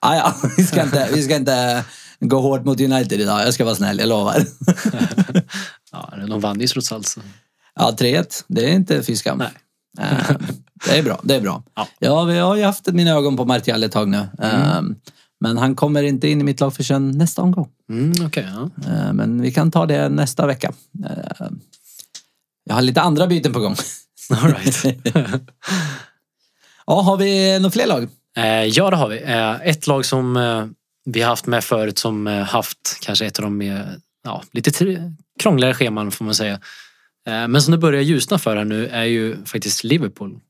Ah, 0.00 0.16
ja, 0.16 0.34
vi 0.56 0.64
ska, 0.64 0.82
inte, 0.82 1.08
vi 1.14 1.22
ska 1.22 1.36
inte 1.36 1.84
gå 2.20 2.40
hårt 2.40 2.64
mot 2.64 2.80
United 2.80 3.20
idag. 3.20 3.40
Jag 3.46 3.54
ska 3.54 3.64
vara 3.64 3.74
snäll, 3.74 3.98
jag 3.98 4.08
lovar. 4.08 4.44
Ja, 5.92 6.12
de 6.28 6.40
vann 6.40 6.60
ju 6.60 6.66
trots 6.66 6.92
allt. 6.92 7.06
Så. 7.08 7.20
Ja, 7.74 7.96
3-1. 7.98 8.44
Det 8.48 8.64
är 8.64 8.68
inte 8.72 9.02
fy 9.02 9.16
skam. 9.16 9.38
Nej. 9.38 9.48
Eh, 10.00 10.30
Det 10.86 10.98
är 10.98 11.02
bra. 11.02 11.20
Det 11.22 11.34
är 11.34 11.40
bra. 11.40 11.62
Ja. 11.74 11.88
Ja, 11.98 12.24
vi 12.24 12.38
har 12.38 12.56
ju 12.56 12.62
haft 12.64 12.86
mina 12.92 13.10
ögon 13.10 13.36
på 13.36 13.44
Martial 13.44 13.82
ett 13.84 13.92
tag 13.92 14.08
nu. 14.08 14.26
Ehm, 14.42 14.94
Men 15.40 15.58
han 15.58 15.74
kommer 15.76 16.02
inte 16.02 16.28
in 16.28 16.40
i 16.40 16.44
mitt 16.44 16.60
lag 16.60 16.74
förrän 16.74 17.10
nästa 17.10 17.42
omgång. 17.42 17.68
Mm, 17.90 18.26
okej, 18.26 18.48
ja. 18.54 18.90
Ehm, 18.92 19.16
Men 19.16 19.42
vi 19.42 19.52
kan 19.52 19.70
ta 19.70 19.86
det 19.86 20.08
nästa 20.08 20.46
vecka. 20.46 20.72
Ehm, 21.06 21.60
Jag 22.64 22.74
har 22.74 22.82
lite 22.82 23.00
andra 23.00 23.26
byten 23.26 23.52
på 23.52 23.60
gång. 23.60 23.76
All 24.30 24.54
right. 24.54 24.84
Ja, 26.86 27.00
har 27.02 27.16
vi 27.16 27.58
några 27.58 27.70
fler 27.70 27.86
lag? 27.86 28.08
Eh, 28.36 28.64
ja, 28.64 28.90
det 28.90 28.96
har 28.96 29.08
vi. 29.08 29.22
Eh, 29.22 29.68
ett 29.68 29.86
lag 29.86 30.04
som 30.04 30.36
eh, 30.36 30.66
vi 31.04 31.20
har 31.22 31.28
haft 31.28 31.46
med 31.46 31.64
förut 31.64 31.98
som 31.98 32.26
eh, 32.26 32.42
haft 32.42 32.98
kanske 33.02 33.26
ett 33.26 33.38
av 33.38 33.42
de 33.42 33.56
mer, 33.58 33.96
ja, 34.24 34.42
lite 34.52 34.70
krångligare 35.42 35.74
scheman 35.74 36.10
får 36.10 36.24
man 36.24 36.34
säga. 36.34 36.60
Eh, 37.26 37.48
men 37.48 37.62
som 37.62 37.72
det 37.72 37.78
börjar 37.78 38.02
ljusna 38.02 38.38
för 38.38 38.56
här 38.56 38.64
nu 38.64 38.86
är 38.86 39.04
ju 39.04 39.44
faktiskt 39.44 39.84
Liverpool. 39.84 40.40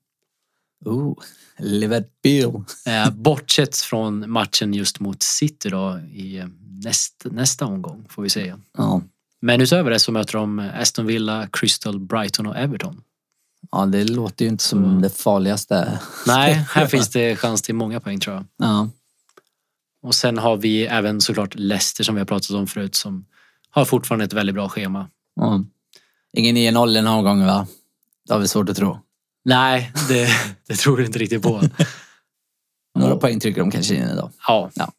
Oh, 0.84 1.18
Liverpool. 1.58 2.64
Eh, 2.86 3.10
bortsett 3.10 3.76
från 3.76 4.30
matchen 4.30 4.74
just 4.74 5.00
mot 5.00 5.22
City 5.22 5.68
då 5.68 6.00
i 6.12 6.38
eh, 6.38 6.46
näst, 6.84 7.26
nästa 7.30 7.66
omgång 7.66 8.06
får 8.08 8.22
vi 8.22 8.28
säga. 8.28 8.60
Ja. 8.78 9.02
Men 9.40 9.60
utöver 9.60 9.90
det 9.90 9.98
så 9.98 10.12
möter 10.12 10.32
de 10.32 10.58
Aston 10.58 11.06
Villa, 11.06 11.48
Crystal, 11.52 12.00
Brighton 12.00 12.46
och 12.46 12.56
Everton. 12.56 13.02
ja, 13.72 13.86
det 13.86 14.04
låter 14.04 14.44
ju 14.44 14.48
inte 14.48 14.64
som 14.64 15.02
det 15.02 15.10
farligaste. 15.10 16.00
Nej, 16.26 16.52
här 16.70 16.86
finns 16.86 17.08
det 17.08 17.36
chans 17.36 17.62
till 17.62 17.74
många 17.74 18.00
poäng 18.00 18.20
tror 18.20 18.36
jag. 18.36 18.44
Ja. 18.56 18.88
Och 20.02 20.14
sen 20.14 20.38
har 20.38 20.56
vi 20.56 20.86
även 20.86 21.20
såklart 21.20 21.54
Leicester 21.54 22.04
som 22.04 22.14
vi 22.14 22.20
har 22.20 22.26
pratat 22.26 22.50
om 22.50 22.66
förut 22.66 22.94
som 22.94 23.24
har 23.70 23.84
fortfarande 23.84 24.24
ett 24.24 24.32
väldigt 24.32 24.54
bra 24.54 24.68
schema. 24.68 25.08
Ja. 25.36 25.64
Ingen 26.36 26.56
9-0 26.56 26.94
den 26.94 27.06
här 27.06 27.22
gången 27.22 27.46
va? 27.46 27.66
Det 28.26 28.32
har 28.32 28.40
vi 28.40 28.48
svårt 28.48 28.68
att 28.68 28.76
tro. 28.76 28.98
Nej, 29.44 29.92
det, 30.08 30.28
det 30.68 30.74
tror 30.76 31.00
jag 31.00 31.08
inte 31.08 31.18
riktigt 31.18 31.42
på. 31.42 31.62
Några 32.98 33.16
poäng 33.16 33.40
trycker 33.40 33.60
de 33.60 33.70
kanske 33.70 33.94
in 33.94 34.02
idag. 34.08 34.30
Ja. 34.48 34.70
Ja. 34.74 34.92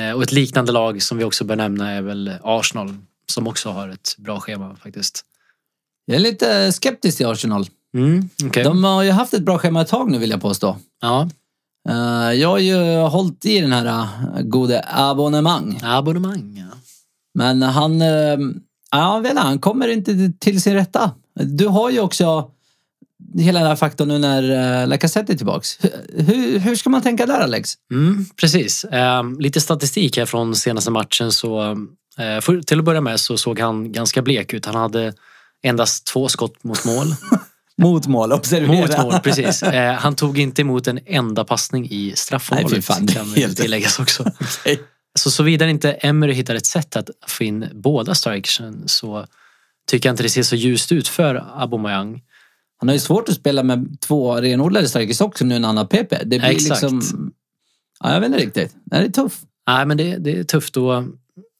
Eh, 0.00 0.12
Och 0.12 0.22
ett 0.22 0.32
liknande 0.32 0.72
lag 0.72 1.02
som 1.02 1.18
vi 1.18 1.24
också 1.24 1.44
bör 1.44 1.56
nämna 1.56 1.90
är 1.90 2.02
väl 2.02 2.32
Arsenal 2.42 2.96
som 3.26 3.46
också 3.46 3.70
har 3.70 3.88
ett 3.88 4.14
bra 4.18 4.40
schema 4.40 4.76
faktiskt. 4.76 5.24
Jag 6.04 6.14
är 6.16 6.20
lite 6.20 6.72
skeptisk 6.72 7.16
till 7.16 7.26
Arsenal. 7.26 7.66
Mm, 7.96 8.28
okej. 8.44 8.64
De 8.64 8.84
har 8.84 9.02
ju 9.02 9.10
haft 9.10 9.34
ett 9.34 9.42
bra 9.42 9.58
schema 9.58 9.82
ett 9.82 9.88
tag 9.88 10.10
nu 10.10 10.18
vill 10.18 10.30
jag 10.30 10.40
påstå. 10.40 10.76
Ja, 11.00 11.28
Eh, 11.88 12.32
Jag 12.32 12.48
har 12.48 12.58
ju 12.58 12.96
hållit 12.98 13.44
i 13.44 13.60
den 13.60 13.72
här 13.72 13.86
eh, 14.36 14.42
gode 14.42 14.84
abonnemang. 14.88 15.80
abonnemang. 15.82 16.56
Ja. 16.70 16.76
Men 17.34 17.62
han, 17.62 18.02
ja, 18.98 19.32
han 19.36 19.58
kommer 19.58 19.88
inte 19.88 20.32
till 20.40 20.62
sin 20.62 20.74
rätta. 20.74 21.10
Du 21.40 21.66
har 21.66 21.90
ju 21.90 22.00
också 22.00 22.50
hela 23.38 23.58
den 23.58 23.68
här 23.68 23.76
faktorn 23.76 24.08
nu 24.08 24.18
när 24.18 24.42
uh, 24.82 24.88
Lacazette 24.88 25.32
är 25.32 25.36
tillbaks. 25.36 25.78
Hur, 26.16 26.58
hur 26.58 26.76
ska 26.76 26.90
man 26.90 27.02
tänka 27.02 27.26
där 27.26 27.40
Alex? 27.40 27.74
Mm, 27.92 28.26
precis. 28.36 28.84
Eh, 28.84 29.22
lite 29.38 29.60
statistik 29.60 30.16
här 30.16 30.26
från 30.26 30.54
senaste 30.56 30.90
matchen. 30.90 31.32
Så, 31.32 31.62
eh, 32.18 32.40
för, 32.40 32.62
till 32.62 32.78
att 32.78 32.84
börja 32.84 33.00
med 33.00 33.20
så 33.20 33.36
såg 33.36 33.60
han 33.60 33.92
ganska 33.92 34.22
blek 34.22 34.52
ut. 34.54 34.66
Han 34.66 34.74
hade 34.74 35.12
endast 35.62 36.06
två 36.06 36.28
skott 36.28 36.64
mot 36.64 36.84
mål. 36.84 37.06
Mot 37.76 38.06
mål, 38.06 38.32
observera. 38.32 38.80
Mot 38.80 38.98
mål, 39.12 39.20
precis. 39.20 39.62
Eh, 39.62 39.94
han 39.94 40.14
tog 40.16 40.38
inte 40.38 40.62
emot 40.62 40.86
en 40.88 41.00
enda 41.06 41.44
passning 41.44 41.84
i 41.84 41.88
Nej, 41.88 42.10
fy 42.10 42.16
straffområdet. 42.16 42.84
fan, 42.84 43.06
kan 43.06 43.34
helt- 43.34 43.56
tilläggas 43.56 43.98
också. 43.98 44.22
Okej. 44.40 44.80
Så 45.18 45.30
såvida 45.30 45.68
inte 45.68 45.92
Emery 45.92 46.32
hittar 46.32 46.54
ett 46.54 46.66
sätt 46.66 46.96
att 46.96 47.10
få 47.26 47.44
in 47.44 47.68
båda 47.72 48.14
strikersen 48.14 48.88
så 48.88 49.26
tycker 49.86 50.08
jag 50.08 50.12
inte 50.12 50.22
det 50.22 50.28
ser 50.28 50.42
så 50.42 50.56
ljust 50.56 50.92
ut 50.92 51.08
för 51.08 51.44
Aubameyang. 51.54 52.22
Han 52.78 52.88
har 52.88 52.94
ju 52.94 53.00
svårt 53.00 53.28
att 53.28 53.34
spela 53.34 53.62
med 53.62 54.00
två 54.00 54.34
renodlade 54.34 54.88
strikers 54.88 55.20
också 55.20 55.44
nu 55.44 55.58
när 55.58 55.68
han 55.68 55.76
har 55.76 55.84
PP. 55.84 56.10
Det 56.10 56.24
blir 56.24 56.44
Exakt. 56.44 56.82
liksom... 56.82 57.32
Ja, 58.00 58.12
jag 58.12 58.20
vet 58.20 58.26
inte 58.26 58.38
riktigt. 58.38 58.76
Det 58.84 58.96
är 58.96 59.08
tuff. 59.08 59.40
Nej, 59.66 59.86
men 59.86 59.96
det, 59.96 60.16
det 60.16 60.38
är 60.38 60.44
tufft. 60.44 60.74
Då 60.74 61.04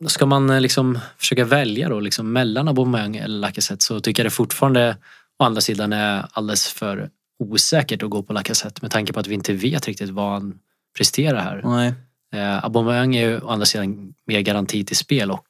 ska 0.06 0.26
man 0.26 0.50
eh, 0.50 0.61
liksom 0.61 0.99
försöka 1.18 1.44
välja 1.44 1.88
då, 1.88 2.00
liksom 2.00 2.32
mellan 2.32 2.68
Aubameyang 2.68 3.16
eller 3.16 3.38
Lacazette 3.38 3.84
så 3.84 4.00
tycker 4.00 4.23
jag 4.23 4.26
det 4.26 4.34
fortfarande 4.34 4.96
å 5.38 5.44
andra 5.44 5.61
sidan 5.61 5.92
är 5.92 6.26
alldeles 6.32 6.68
för 6.68 7.11
osäkert 7.38 8.02
att 8.02 8.11
gå 8.11 8.23
på 8.23 8.32
Lacazette 8.32 8.78
med 8.82 8.90
tanke 8.90 9.12
på 9.12 9.20
att 9.20 9.26
vi 9.26 9.34
inte 9.34 9.52
vet 9.52 9.87
riktigt 9.87 10.11
vad 10.11 10.32
han 10.32 10.58
presterar 10.96 11.40
här. 11.40 11.62
Nej. 11.64 11.94
Eh, 12.35 12.64
Aubameyang 12.64 13.17
är 13.17 13.29
ju 13.29 13.41
å 13.41 13.49
andra 13.49 13.67
sidan 13.67 14.14
mer 14.26 14.41
garanti 14.41 14.85
till 14.85 14.97
spel 14.97 15.31
och 15.31 15.47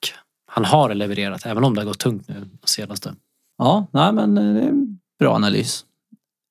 han 0.47 0.65
har 0.65 0.95
levererat 0.95 1.47
även 1.47 1.65
om 1.65 1.75
det 1.75 1.81
har 1.81 1.87
gått 1.87 1.99
tungt 1.99 2.29
nu 2.29 2.49
senaste. 2.65 3.15
Ja, 3.59 3.87
nej, 3.93 4.13
men 4.13 4.39
eh, 4.39 4.55
det 4.55 4.61
är 4.61 4.69
en 4.69 4.99
bra 5.19 5.35
analys. 5.35 5.85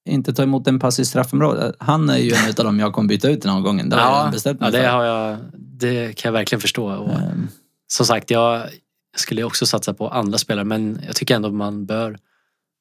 Inte 0.10 0.34
ta 0.34 0.44
emot 0.44 0.68
en 0.68 0.80
pass 0.80 1.00
i 1.00 1.06
straffområdet. 1.06 1.76
Han 1.80 2.10
är 2.10 2.18
ju 2.18 2.32
en 2.34 2.50
av 2.50 2.66
dem 2.66 2.80
jag 2.80 2.94
kommer 2.94 3.10
byta 3.10 3.30
ut 3.30 3.42
den 3.42 3.54
här 3.54 3.62
gången. 3.62 3.90
Det 3.90 3.96
har 3.96 4.32
jag 4.34 4.56
ja, 4.60 4.70
det, 4.72 4.88
har 4.88 5.04
jag, 5.04 5.38
det 5.54 6.14
kan 6.18 6.30
jag 6.30 6.34
verkligen 6.34 6.62
förstå. 6.62 6.94
Och 6.96 7.10
Ehm, 7.14 7.48
som 7.88 8.06
sagt, 8.06 8.32
jag 8.32 8.68
skulle 9.18 9.44
också 9.44 9.66
satsa 9.66 9.94
på 9.94 10.10
andra 10.10 10.38
spelare 10.38 10.66
men 10.66 11.00
jag 11.06 11.16
tycker 11.16 11.36
ändå 11.36 11.52
man 11.52 11.86
bör 11.86 12.18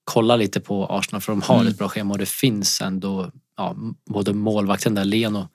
kolla 0.04 0.36
lite 0.36 0.60
på 0.60 0.86
Arsenal 0.86 1.20
för 1.20 1.32
de 1.32 1.42
har 1.42 1.54
Mm. 1.60 1.66
ett 1.66 1.78
bra 1.78 1.88
schema 1.88 2.12
och 2.12 2.18
det 2.18 2.28
finns 2.28 2.80
ändå 2.80 3.30
ja, 3.56 3.76
både 4.10 4.32
målvakten 4.34 4.94
där, 4.94 5.04
Leno, 5.04 5.48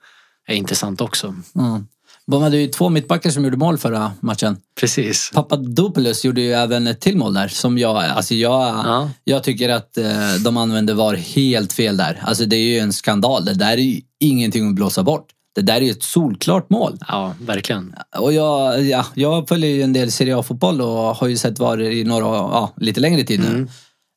är 0.48 0.54
intressant 0.56 1.00
också. 1.00 1.34
Mm. 1.56 1.86
De 2.26 2.42
hade 2.42 2.56
ju 2.56 2.66
två 2.66 2.88
mittbackar 2.88 3.30
som 3.30 3.44
gjorde 3.44 3.56
mål 3.56 3.78
förra 3.78 4.12
matchen. 4.20 4.56
Precis. 4.80 5.30
Papadopoulos 5.34 6.24
gjorde 6.24 6.40
ju 6.40 6.52
även 6.52 6.86
ett 6.86 7.00
till 7.00 7.16
mål 7.16 7.34
där 7.34 7.48
som 7.48 7.78
jag, 7.78 7.96
alltså 7.96 8.34
jag, 8.34 8.62
Ja. 8.68 9.10
jag 9.24 9.44
tycker 9.44 9.68
att 9.68 9.98
eh, 9.98 10.34
de 10.44 10.56
använde 10.56 10.94
VAR 10.94 11.14
helt 11.14 11.72
fel 11.72 11.96
där. 11.96 12.20
Alltså 12.22 12.44
det 12.44 12.56
är 12.56 12.64
ju 12.64 12.78
en 12.78 12.92
skandal. 12.92 13.44
Det 13.44 13.54
där 13.54 13.72
är 13.72 13.76
ju 13.76 14.00
ingenting 14.20 14.68
att 14.68 14.74
blåsa 14.74 15.02
bort. 15.02 15.26
Det 15.54 15.62
där 15.62 15.74
är 15.76 15.80
ju 15.80 15.90
ett 15.90 16.02
solklart 16.02 16.70
mål. 16.70 16.98
ja, 17.08 17.34
verkligen. 17.40 17.94
Och 18.18 18.32
jag, 18.32 18.82
ja, 18.82 19.06
jag 19.14 19.48
följer 19.48 19.70
ju 19.70 19.82
en 19.82 19.92
del 19.92 20.12
Serie 20.12 20.36
A-fotboll 20.38 20.80
och 20.80 20.88
har 21.16 21.26
ju 21.28 21.36
sett 21.36 21.58
VAR 21.58 21.82
i 21.82 22.04
några, 22.04 22.24
ja, 22.26 22.72
lite 22.76 23.00
längre 23.00 23.24
tid 23.24 23.40
nu. 23.40 23.46
Mm. 23.46 23.68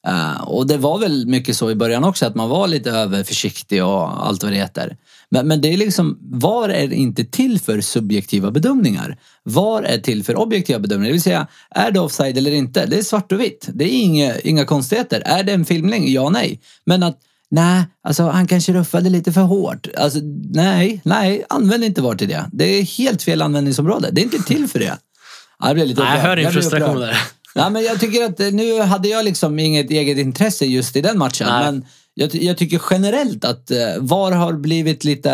Eh, 0.08 0.42
och 0.42 0.68
det 0.68 0.78
var 0.78 1.00
väl 1.00 1.28
mycket 1.28 1.58
så 1.58 1.72
i 1.72 1.76
början 1.76 2.04
också, 2.04 2.26
att 2.26 2.36
man 2.36 2.50
var 2.50 2.68
lite 2.68 2.92
överförsiktig 2.92 3.84
och 3.86 4.28
allt 4.28 4.44
vad 4.44 4.52
det 4.52 4.58
heter. 4.58 4.98
Men, 5.30 5.48
men 5.48 5.62
det 5.62 5.74
är 5.74 5.78
liksom, 5.78 6.18
VAR 6.32 6.70
är 6.70 6.94
inte 6.94 7.24
till 7.26 7.60
för 7.60 7.82
subjektiva 7.82 8.52
bedömningar. 8.52 9.18
VAR 9.44 9.84
är 9.84 9.98
till 9.98 10.24
för 10.24 10.36
objektiva 10.40 10.80
bedömningar. 10.80 11.10
Det 11.10 11.14
vill 11.14 11.22
säga, 11.22 11.48
är 11.70 11.92
det 11.92 12.00
offside 12.00 12.38
eller 12.38 12.52
inte? 12.52 12.86
Det 12.86 12.98
är 12.98 13.04
svart 13.04 13.32
och 13.32 13.40
vitt. 13.42 13.70
Det 13.74 13.84
är 13.86 14.02
inga, 14.02 14.40
inga 14.40 14.66
konstigheter. 14.66 15.22
Är 15.26 15.44
det 15.44 15.52
en 15.52 15.66
filmning? 15.66 16.12
Ja, 16.12 16.30
nej. 16.30 16.62
Men 16.86 17.04
att, 17.04 17.18
nej, 17.52 17.84
alltså 18.04 18.24
han 18.24 18.48
kanske 18.48 18.74
ruffade 18.74 19.10
lite 19.10 19.32
för 19.32 19.42
hårt. 19.42 19.88
Alltså, 19.98 20.20
nej, 20.54 21.02
nej, 21.06 21.46
använd 21.50 21.84
inte 21.84 22.02
VAR 22.02 22.16
till 22.16 22.30
det. 22.30 22.46
Det 22.54 22.66
är 22.66 22.84
helt 22.84 23.24
fel 23.24 23.42
användningsområde. 23.42 24.10
Det 24.12 24.22
är 24.22 24.24
inte 24.24 24.44
till 24.44 24.68
för 24.68 24.80
det. 24.80 24.98
Ja, 25.64 25.68
jag 25.68 25.76
blev 25.76 25.88
lite 25.88 26.02
Nej, 26.02 26.10
jag 26.10 26.18
upprörd. 26.18 26.30
hör 26.30 26.36
din 26.36 26.52
frustration 26.52 26.90
upprörd. 26.90 27.10
där. 27.10 27.18
Ja, 27.56 27.70
men 27.70 27.84
jag 27.84 28.00
tycker 28.00 28.24
att 28.26 28.40
eh, 28.40 28.52
nu 28.52 28.80
hade 28.82 29.08
jag 29.08 29.26
liksom 29.26 29.60
inget 29.60 29.92
eget 29.92 30.18
intresse 30.18 30.66
just 30.66 30.96
i 30.96 31.02
den 31.02 31.18
matchen. 31.18 31.48
Nej. 31.50 31.66
Men 31.72 31.86
jag, 32.14 32.36
jag 32.36 32.58
tycker 32.58 32.82
generellt 32.90 33.46
att 33.46 33.72
eh, 33.72 33.78
VAR 34.00 34.32
har 34.32 34.54
blivit 34.54 35.04
lite... 35.04 35.32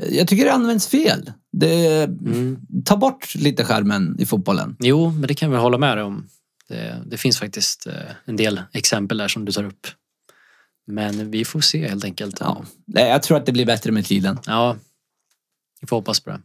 eh, 0.00 0.08
Jag 0.16 0.28
tycker 0.28 0.44
det 0.44 0.52
används 0.52 0.86
fel. 0.88 1.32
Det, 1.52 2.04
Mm. 2.04 2.58
Ta 2.84 2.96
bort 2.96 3.34
lite 3.34 3.64
skärmen 3.64 4.16
i 4.20 4.26
fotbollen. 4.26 4.76
Jo, 4.78 5.10
men 5.10 5.28
det 5.28 5.34
kan 5.34 5.50
vi 5.50 5.56
hålla 5.56 5.78
med 5.78 5.96
dig 5.96 6.04
om. 6.04 6.26
Det, 6.68 7.02
det 7.06 7.16
finns 7.16 7.38
faktiskt 7.38 7.86
en 8.24 8.36
del 8.36 8.62
exempel 8.72 9.18
där 9.18 9.28
som 9.28 9.44
du 9.44 9.52
tar 9.52 9.64
upp. 9.64 9.86
Men 10.86 11.30
vi 11.30 11.44
får 11.44 11.60
se 11.60 11.88
helt 11.88 12.04
enkelt. 12.04 12.36
Ja. 12.40 12.64
Jag 12.86 13.22
tror 13.22 13.36
att 13.36 13.46
det 13.46 13.52
blir 13.52 13.66
bättre 13.66 13.92
med 13.92 14.04
tiden. 14.06 14.38
ja 14.46 14.76
vi 15.80 15.86
får 15.86 15.96
hoppas 15.96 16.20
på 16.20 16.30
det. 16.30 16.40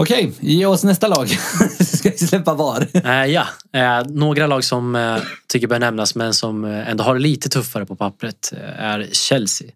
Okej, 0.00 0.32
ge 0.40 0.66
oss 0.66 0.84
nästa 0.84 1.08
lag. 1.08 1.28
Ska 1.80 2.10
vi 2.10 2.18
släppa 2.18 2.54
VAR? 2.54 2.88
Eh, 2.94 3.26
ja, 3.26 3.46
eh, 3.72 4.06
några 4.08 4.46
lag 4.46 4.64
som 4.64 4.96
eh, 4.96 5.16
tycker 5.48 5.66
bör 5.66 5.78
nämnas 5.78 6.14
men 6.14 6.34
som 6.34 6.64
eh, 6.64 6.90
ändå 6.90 7.04
har 7.04 7.18
lite 7.18 7.48
tuffare 7.48 7.86
på 7.86 7.96
pappret 7.96 8.52
eh, 8.56 8.84
är 8.84 9.08
Chelsea. 9.12 9.68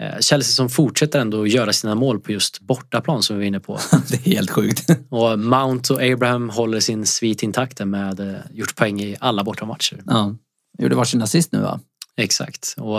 Eh, 0.00 0.18
Chelsea 0.20 0.52
som 0.52 0.70
fortsätter 0.70 1.20
ändå 1.20 1.46
göra 1.46 1.72
sina 1.72 1.94
mål 1.94 2.20
på 2.20 2.32
just 2.32 2.60
bortaplan 2.60 3.22
som 3.22 3.36
vi 3.36 3.40
var 3.40 3.46
inne 3.46 3.60
på. 3.60 3.78
det 4.08 4.14
är 4.14 4.34
helt 4.34 4.50
sjukt. 4.50 4.90
Och 5.10 5.38
Mount 5.38 5.94
och 5.94 6.02
Abraham 6.02 6.50
håller 6.50 6.80
sin 6.80 7.06
svit 7.06 7.42
intakt 7.42 7.84
med 7.84 8.42
gjort 8.50 8.76
poäng 8.76 9.00
i 9.00 9.16
alla 9.20 9.44
bortamatcher. 9.44 10.02
Ja. 10.06 10.34
Gjorde 10.78 10.96
varsin 10.96 11.22
assist 11.22 11.52
nu 11.52 11.60
va? 11.60 11.80
Exakt. 12.16 12.74
Och, 12.78 12.98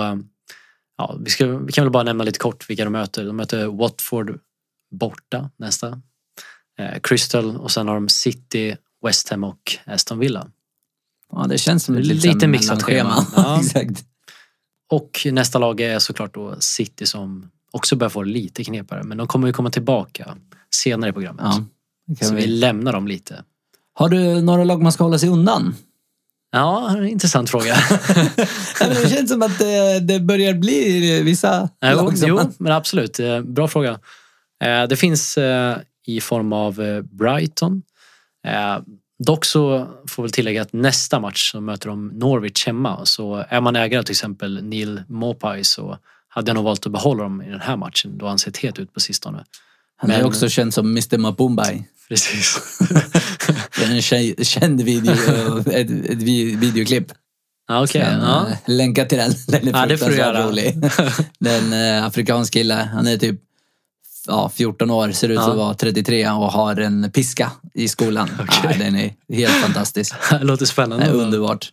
ja, 0.97 1.17
vi, 1.19 1.29
ska, 1.29 1.45
vi 1.45 1.71
kan 1.71 1.83
väl 1.83 1.91
bara 1.91 2.03
nämna 2.03 2.23
lite 2.23 2.39
kort 2.39 2.69
vilka 2.69 2.83
de 2.83 2.93
möter. 2.93 3.25
De 3.25 3.35
möter 3.35 3.65
Watford 3.67 4.39
borta 4.91 5.49
nästa. 5.57 6.01
Eh, 6.79 6.99
Crystal 7.03 7.57
och 7.57 7.71
sen 7.71 7.87
har 7.87 7.95
de 7.95 8.09
City, 8.09 8.75
West 9.05 9.29
Ham 9.29 9.43
och 9.43 9.77
Aston 9.85 10.19
Villa. 10.19 10.47
Ja, 11.31 11.45
det 11.49 11.57
känns 11.57 11.83
som 11.83 11.95
ett 11.97 12.05
Lite 12.05 12.27
litet 12.27 12.49
mixat 12.49 12.87
mellanschema. 12.87 13.09
schema. 13.25 13.25
Ja. 13.35 13.59
Exakt. 13.65 14.03
Och 14.91 15.27
nästa 15.31 15.59
lag 15.59 15.81
är 15.81 15.99
såklart 15.99 16.33
då 16.33 16.55
City 16.59 17.05
som 17.05 17.49
också 17.71 17.95
börjar 17.95 18.09
få 18.09 18.23
lite 18.23 18.63
knepare. 18.63 19.03
Men 19.03 19.17
de 19.17 19.27
kommer 19.27 19.47
ju 19.47 19.53
komma 19.53 19.69
tillbaka 19.69 20.35
senare 20.75 21.09
i 21.09 21.13
programmet. 21.13 21.45
Ja, 21.45 22.27
Så 22.27 22.33
vi 22.35 22.41
vi. 22.41 22.47
lämnar 22.47 22.93
dem 22.93 23.07
lite. 23.07 23.43
Har 23.93 24.09
du 24.09 24.41
några 24.41 24.63
lag 24.63 24.81
man 24.81 24.91
ska 24.91 25.03
hålla 25.03 25.19
sig 25.19 25.29
undan? 25.29 25.75
Ja, 26.51 26.97
intressant 27.07 27.49
fråga. 27.49 27.75
Det 28.79 29.09
känns 29.09 29.29
som 29.31 29.41
att 29.41 29.59
det, 29.59 29.99
det 29.99 30.19
börjar 30.19 30.53
bli 30.53 31.21
vissa 31.23 31.69
jo, 31.85 31.95
lag 31.95 32.13
jo, 32.15 32.39
men 32.57 32.71
absolut. 32.71 33.19
Eh, 33.19 33.41
Bra 33.41 33.67
fråga. 33.67 33.99
Eh, 34.63 34.83
Det 34.89 34.95
finns 34.95 35.37
eh, 35.37 35.77
i 36.05 36.21
form 36.21 36.53
av 36.53 36.81
eh, 36.81 37.01
Brighton. 37.01 37.81
Eh, 38.47 38.77
Dock 39.25 39.45
så 39.45 39.87
får 40.07 40.23
väl 40.23 40.31
tillägga 40.31 40.61
att 40.61 40.73
nästa 40.73 41.19
match 41.19 41.51
så 41.51 41.61
möter 41.61 41.89
de 41.89 42.07
Norwich 42.07 42.65
hemma. 42.67 43.05
Så 43.05 43.45
är 43.49 43.61
man 43.61 43.75
ägare 43.75 44.03
till 44.03 44.11
exempel 44.11 44.63
Neil 44.63 45.01
Mopai 45.07 45.63
så 45.63 45.97
hade 46.27 46.49
jag 46.49 46.55
nog 46.55 46.63
valt 46.63 46.85
att 46.85 46.91
behålla 46.91 47.23
dem 47.23 47.41
i 47.41 47.49
den 47.49 47.61
här 47.61 47.77
matchen 47.77 48.17
då 48.17 48.27
han 48.27 48.39
sett 48.39 48.57
het 48.57 48.79
ut 48.79 48.93
på 48.93 48.99
sistone. 48.99 49.43
Han 49.97 50.11
är 50.11 50.17
Men- 50.17 50.25
också 50.25 50.49
känd 50.49 50.73
som 50.73 50.85
Mr 50.87 51.17
Mapumbai. 51.17 51.83
Precis. 52.09 52.79
En 53.89 54.01
känd 54.45 54.81
video, 54.81 55.13
ett, 55.59 55.89
ett 56.09 56.21
vi- 56.21 56.55
videoklipp. 56.55 57.11
okej. 57.71 58.01
Kan, 58.01 58.19
ja. 58.19 58.47
eh, 58.49 58.57
Länka 58.67 59.05
till 59.05 59.17
den. 59.17 59.31
Den 59.47 59.67
är 59.67 59.71
Ja, 59.79 59.85
det 59.85 59.97
får 59.97 60.09
du 60.09 60.15
göra. 60.17 60.47
rolig. 60.47 60.81
Det 61.39 61.49
är 61.49 61.57
en 61.61 61.97
eh, 61.97 62.05
afrikansk 62.05 62.53
kille. 62.53 62.73
Han 62.93 63.07
är 63.07 63.17
typ 63.17 63.39
ja, 64.27 64.49
14 64.55 64.89
år, 64.91 65.11
ser 65.11 65.29
ut 65.29 65.35
Ja. 65.35 65.51
att 65.51 65.57
vara 65.57 65.73
33 65.73 66.29
och 66.29 66.51
har 66.51 66.75
en 66.79 67.11
piska 67.11 67.51
i 67.73 67.87
skolan. 67.87 68.29
Okej. 68.39 68.59
Ja, 68.63 68.85
den 68.85 68.95
är 68.95 69.13
helt 69.35 69.53
fantastisk. 69.53 70.13
Det 70.29 70.43
låter 70.43 70.65
spännande. 70.65 71.09
underbart. 71.11 71.69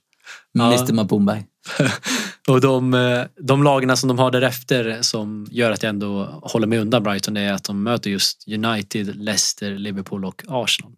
Ja. 0.53 0.73
Mr 0.73 0.93
Mapumbai. 0.93 1.43
Och 2.49 2.61
de, 2.61 2.95
eh, 2.95 3.23
de 3.41 3.63
lagarna 3.63 3.97
som 3.97 4.09
de 4.09 4.19
har 4.19 4.31
därefter 4.31 4.99
som 5.03 5.47
gör 5.51 5.71
att 5.71 5.83
jag 5.83 5.91
ändå 5.91 6.41
håller 6.43 6.67
mig 6.67 6.79
undan 6.79 7.03
Brighton 7.03 7.37
är 7.37 7.53
att 7.53 7.65
de 7.65 7.83
möter 7.83 8.11
just 8.11 8.45
United, 8.49 9.17
Leicester, 9.17 9.71
Liverpool 9.79 10.25
och 10.25 10.43
Arsenal. 10.49 10.93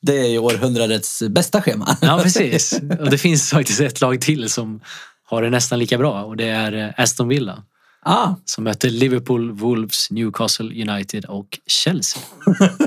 Det 0.00 0.18
är 0.18 0.28
ju 0.28 0.38
århundradets 0.38 1.22
bästa 1.28 1.62
schema. 1.62 1.96
Ja, 2.00 2.20
precis. 2.22 2.80
Och 3.00 3.10
det 3.10 3.18
finns 3.18 3.50
faktiskt 3.50 3.80
ett 3.80 4.00
lag 4.00 4.20
till 4.20 4.50
som 4.50 4.80
har 5.24 5.42
det 5.42 5.50
nästan 5.50 5.78
lika 5.78 5.98
bra 5.98 6.24
och 6.24 6.36
det 6.36 6.48
är 6.48 6.72
eh, 6.72 7.02
Aston 7.04 7.28
Villa 7.28 7.62
Ah, 8.02 8.34
som 8.44 8.64
möter 8.64 8.90
Liverpool, 8.90 9.52
Wolves, 9.52 10.10
Newcastle 10.10 10.90
United 10.90 11.24
och 11.24 11.58
Chelsea. 11.66 12.22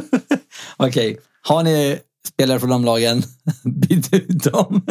Okej, 0.78 1.20
har 1.42 1.64
ni 1.64 2.00
spelare 2.28 2.60
från 2.60 2.70
de 2.70 2.86
lagen? 2.86 3.24
Byt 3.64 4.14
ut 4.14 4.44
dem. 4.44 4.86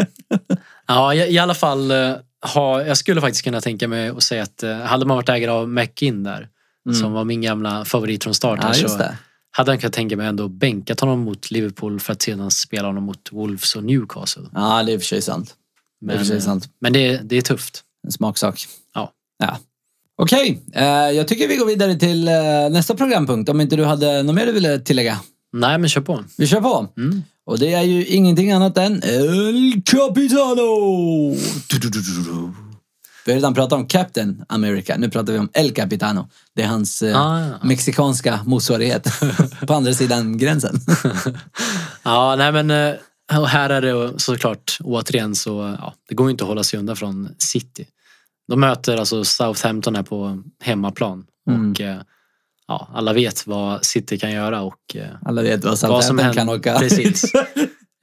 Ja, 0.86 1.14
i, 1.14 1.18
i 1.18 1.38
alla 1.38 1.54
fall 1.54 1.90
eh, 1.90 2.14
ha, 2.54 2.82
jag 2.82 2.96
skulle 2.96 3.20
faktiskt 3.20 3.44
kunna 3.44 3.60
tänka 3.60 3.88
mig 3.88 4.08
att 4.08 4.22
säga 4.22 4.42
att 4.42 4.62
eh, 4.62 4.76
hade 4.76 5.06
man 5.06 5.16
varit 5.16 5.28
ägare 5.28 5.50
av 5.50 5.68
McIn 5.68 6.22
där 6.22 6.48
som 7.00 7.12
var 7.12 7.24
min 7.24 7.42
gamla 7.42 7.84
favorit 7.84 8.24
från 8.24 8.34
start 8.34 8.62
här, 8.62 8.74
Mm. 8.74 8.82
Ja, 8.82 8.88
så 8.88 9.04
hade 9.50 9.72
jag 9.72 9.80
kunnat 9.80 9.92
tänka 9.92 10.16
mig 10.16 10.26
ändå 10.26 10.48
bänkat 10.48 11.00
honom 11.00 11.20
mot 11.20 11.50
Liverpool 11.50 12.00
för 12.00 12.12
att 12.12 12.22
sedan 12.22 12.50
spela 12.50 12.88
honom 12.88 13.04
mot 13.04 13.32
Wolves 13.32 13.76
och 13.76 13.84
Newcastle. 13.84 14.42
Ja, 14.54 14.82
det 14.82 14.92
är 14.92 14.94
i 14.94 14.96
och 14.96 15.00
för 15.00 15.06
sig 15.06 15.22
sant. 15.22 15.54
Det 16.00 16.14
är 16.14 16.34
eh, 16.34 16.40
sant. 16.40 16.68
men 16.78 16.92
det, 16.92 17.16
det 17.16 17.36
är 17.36 17.42
tufft. 17.42 17.82
En 18.06 18.12
smaksak. 18.12 18.66
Ja. 18.94 19.12
ja. 19.38 19.58
Okej, 20.22 20.62
eh, 20.74 20.84
jag 20.84 21.28
tycker 21.28 21.48
vi 21.48 21.56
går 21.56 21.66
vidare 21.66 21.94
till 21.94 22.28
eh, 22.28 22.34
nästa 22.70 22.94
programpunkt. 22.94 23.48
Om 23.50 23.60
inte 23.60 23.76
du 23.76 23.84
hade 23.84 24.22
något 24.22 24.34
mer 24.34 24.46
du 24.46 24.52
ville 24.52 24.78
tillägga. 24.78 25.20
Nej, 25.52 25.78
men 25.78 25.88
kör 25.88 26.00
på. 26.00 26.24
Vi 26.38 26.46
kör 26.46 26.60
på. 26.60 26.88
Mm. 26.96 27.22
Och 27.46 27.58
det 27.58 27.72
är 27.74 27.82
ju 27.82 28.06
ingenting 28.06 28.52
annat 28.52 28.78
än 28.78 29.02
El 29.04 29.82
Capitano! 29.84 31.34
Du, 31.70 31.78
du, 31.78 31.88
du. 31.90 32.00
Vi 33.26 33.32
har 33.32 33.36
redan 33.36 33.54
pratat 33.54 33.72
om 33.72 33.86
Captain 33.86 34.44
America. 34.48 34.96
Nu 34.98 35.10
pratar 35.10 35.32
vi 35.32 35.38
om 35.38 35.48
El 35.52 35.72
Capitano. 35.74 36.28
Det 36.56 36.62
är 36.62 36.66
hans 36.66 37.02
eh, 37.02 37.20
Ah, 37.20 37.40
ja. 37.40 37.54
mexikanska 37.62 38.40
motsvarighet 38.46 39.08
på 39.66 39.74
andra 39.74 39.94
sidan 39.94 40.38
gränsen. 40.38 40.80
Ja, 42.02 42.36
nej 42.36 42.52
men 42.52 42.70
eh, 42.70 43.40
och 43.40 43.48
här 43.48 43.70
är 43.70 43.82
det 43.82 44.20
såklart 44.20 44.78
återigen 44.80 45.34
så 45.34 45.76
ja, 45.80 45.94
det 46.08 46.14
går 46.14 46.30
inte 46.30 46.44
att 46.44 46.48
hålla 46.48 46.62
sig 46.64 46.78
undan 46.78 46.96
från 46.96 47.28
City. 47.38 47.86
De 48.48 48.61
möter 48.61 48.96
alltså 48.96 49.24
Southampton 49.24 49.94
här 49.96 50.02
på 50.02 50.42
hemmaplan 50.64 51.24
Mm. 51.50 51.70
och 51.70 51.81
eh, 51.81 52.00
ja, 52.68 52.88
alla 52.94 53.12
vet 53.12 53.46
vad 53.46 53.85
City 53.85 54.18
kan 54.18 54.33
göra 54.33 54.62
och 54.62 54.78
eh, 54.94 55.07
Alla 55.24 55.42
vet 55.42 55.64
vad 55.64 55.81
vad 55.83 56.05
som 56.05 56.18
händer. 56.18 56.35
kan 56.35 56.48
åka. 56.48 56.78
Precis. 56.78 57.33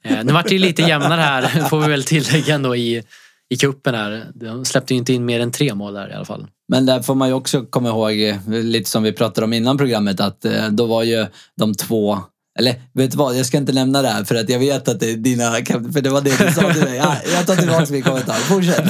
Eh, 0.04 0.24
nu 0.24 0.32
vart 0.32 0.48
det 0.48 0.52
ju 0.54 0.58
lite 0.58 0.82
jämnare 0.82 1.20
här 1.20 1.42
får 1.68 1.80
vi 1.80 1.88
väl 1.88 2.04
tillägga 2.04 2.54
ändå 2.54 2.76
i, 2.76 3.02
i 3.48 3.56
cupen 3.56 3.94
här. 3.94 4.26
De 4.34 4.64
släppte 4.64 4.94
ju 4.94 4.98
inte 4.98 5.12
in 5.12 5.24
mer 5.24 5.40
än 5.40 5.52
tre 5.52 5.74
mål 5.74 5.94
där 5.94 6.10
i 6.10 6.12
alla 6.12 6.24
fall. 6.24 6.46
Men 6.68 6.86
där 6.86 7.02
får 7.02 7.14
man 7.14 7.28
ju 7.28 7.34
också 7.34 7.62
komma 7.66 7.88
ihåg, 7.88 8.38
lite 8.46 8.90
som 8.90 9.02
vi 9.02 9.12
pratade 9.12 9.44
om 9.44 9.52
innan 9.52 9.78
programmet, 9.78 10.20
att 10.20 10.44
då 10.70 10.86
var 10.86 11.02
ju 11.02 11.26
de 11.56 11.74
två 11.74 12.18
eller 12.60 12.74
vet 12.92 13.10
du 13.10 13.16
vad, 13.16 13.38
jag 13.38 13.46
ska 13.46 13.56
inte 13.56 13.72
nämna 13.72 14.02
det 14.02 14.08
här 14.08 14.24
för 14.24 14.34
att 14.34 14.48
jag 14.48 14.58
vet 14.58 14.88
att 14.88 15.00
det 15.00 15.10
är 15.10 15.16
dina... 15.16 15.52
För 15.92 16.00
det 16.00 16.10
var 16.10 16.20
det 16.20 16.46
du 16.46 16.52
sa 16.52 16.72
till 16.72 16.82
mig. 16.82 16.96
Ja, 16.96 17.16
jag 17.34 17.46
tar 17.46 17.56
tillbaka 17.56 17.86
min 17.90 18.02
kommentar. 18.02 18.34
Fortsätt. 18.34 18.84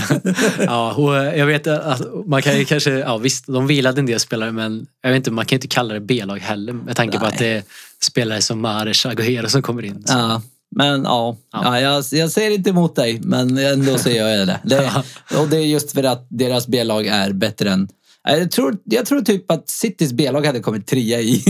Ja, 0.66 0.92
och 0.92 1.16
eh, 1.16 1.38
jag 1.38 1.46
vet 1.46 1.66
att 1.66 2.02
man 2.26 2.42
kan 2.42 2.58
ju 2.58 2.64
kanske, 2.64 2.90
ja 2.90 3.16
visst, 3.16 3.46
de 3.46 3.66
vilade 3.66 4.00
en 4.00 4.06
del 4.06 4.20
spelare 4.20 4.52
men 4.52 4.86
jag 5.02 5.10
vet 5.10 5.16
inte, 5.16 5.30
man 5.30 5.44
kan 5.44 5.56
ju 5.56 5.58
inte 5.58 5.68
kalla 5.68 5.94
det 5.94 6.00
B-lag 6.00 6.38
heller 6.38 6.72
med 6.72 6.96
tanke 6.96 7.18
på 7.18 7.24
Nej. 7.24 7.32
att 7.32 7.38
det 7.38 7.46
är 7.46 7.62
spelare 8.02 8.42
som 8.42 8.60
Mares 8.60 9.06
Agüero 9.06 9.48
som 9.48 9.62
kommer 9.62 9.84
in. 9.84 10.02
Så. 10.06 10.12
Ja, 10.12 10.42
men 10.76 11.04
ja, 11.04 11.36
Ja. 11.52 11.60
ja. 11.64 11.80
jag, 11.80 12.04
jag 12.10 12.30
säger 12.30 12.50
inte 12.50 12.70
emot 12.70 12.96
dig, 12.96 13.20
men 13.22 13.58
ändå 13.58 13.98
så 13.98 14.10
gör 14.10 14.28
jag 14.28 14.46
det. 14.46 14.60
det 14.64 14.90
och 15.38 15.48
det 15.48 15.56
är 15.56 15.66
just 15.66 15.92
för 15.92 16.04
att 16.04 16.26
deras 16.28 16.66
B-lag 16.66 17.06
är 17.06 17.32
bättre 17.32 17.70
än... 17.70 17.88
Jag 18.28 18.50
tror, 18.50 18.76
jag 18.84 19.06
tror 19.06 19.20
typ 19.20 19.50
att 19.50 19.68
Citys 19.68 20.12
B-lag 20.12 20.46
hade 20.46 20.60
kommit 20.60 20.86
trea 20.86 21.20
i, 21.20 21.42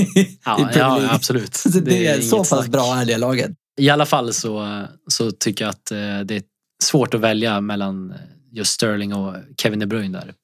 Ja, 0.44 0.60
i 0.60 0.62
Premier 0.62 0.78
ja, 0.78 0.96
League. 0.98 1.10
absolut. 1.14 1.54
Så 1.54 1.68
det, 1.68 2.06
är 2.06 2.14
inget 2.14 2.28
så 2.28 2.38
pass 2.38 2.48
snack. 2.48 2.68
bra 2.68 2.96
är 2.96 3.04
det 3.04 3.18
laget. 3.18 3.50
I 3.80 3.90
alla 3.90 4.06
fall 4.06 4.32
så, 4.32 4.84
så 5.08 5.30
tycker 5.30 5.64
jag 5.64 5.70
att 5.70 5.90
eh, 5.90 5.96
det 6.24 6.36
är 6.36 6.42
svårt 6.82 7.14
att 7.14 7.20
välja 7.20 7.60
mellan 7.60 8.14
just 8.52 8.72
Sterling 8.72 9.14
och 9.14 9.36
Kevin 9.62 9.78
De 9.78 9.86
Bruyne 9.86 10.18
där. 10.18 10.34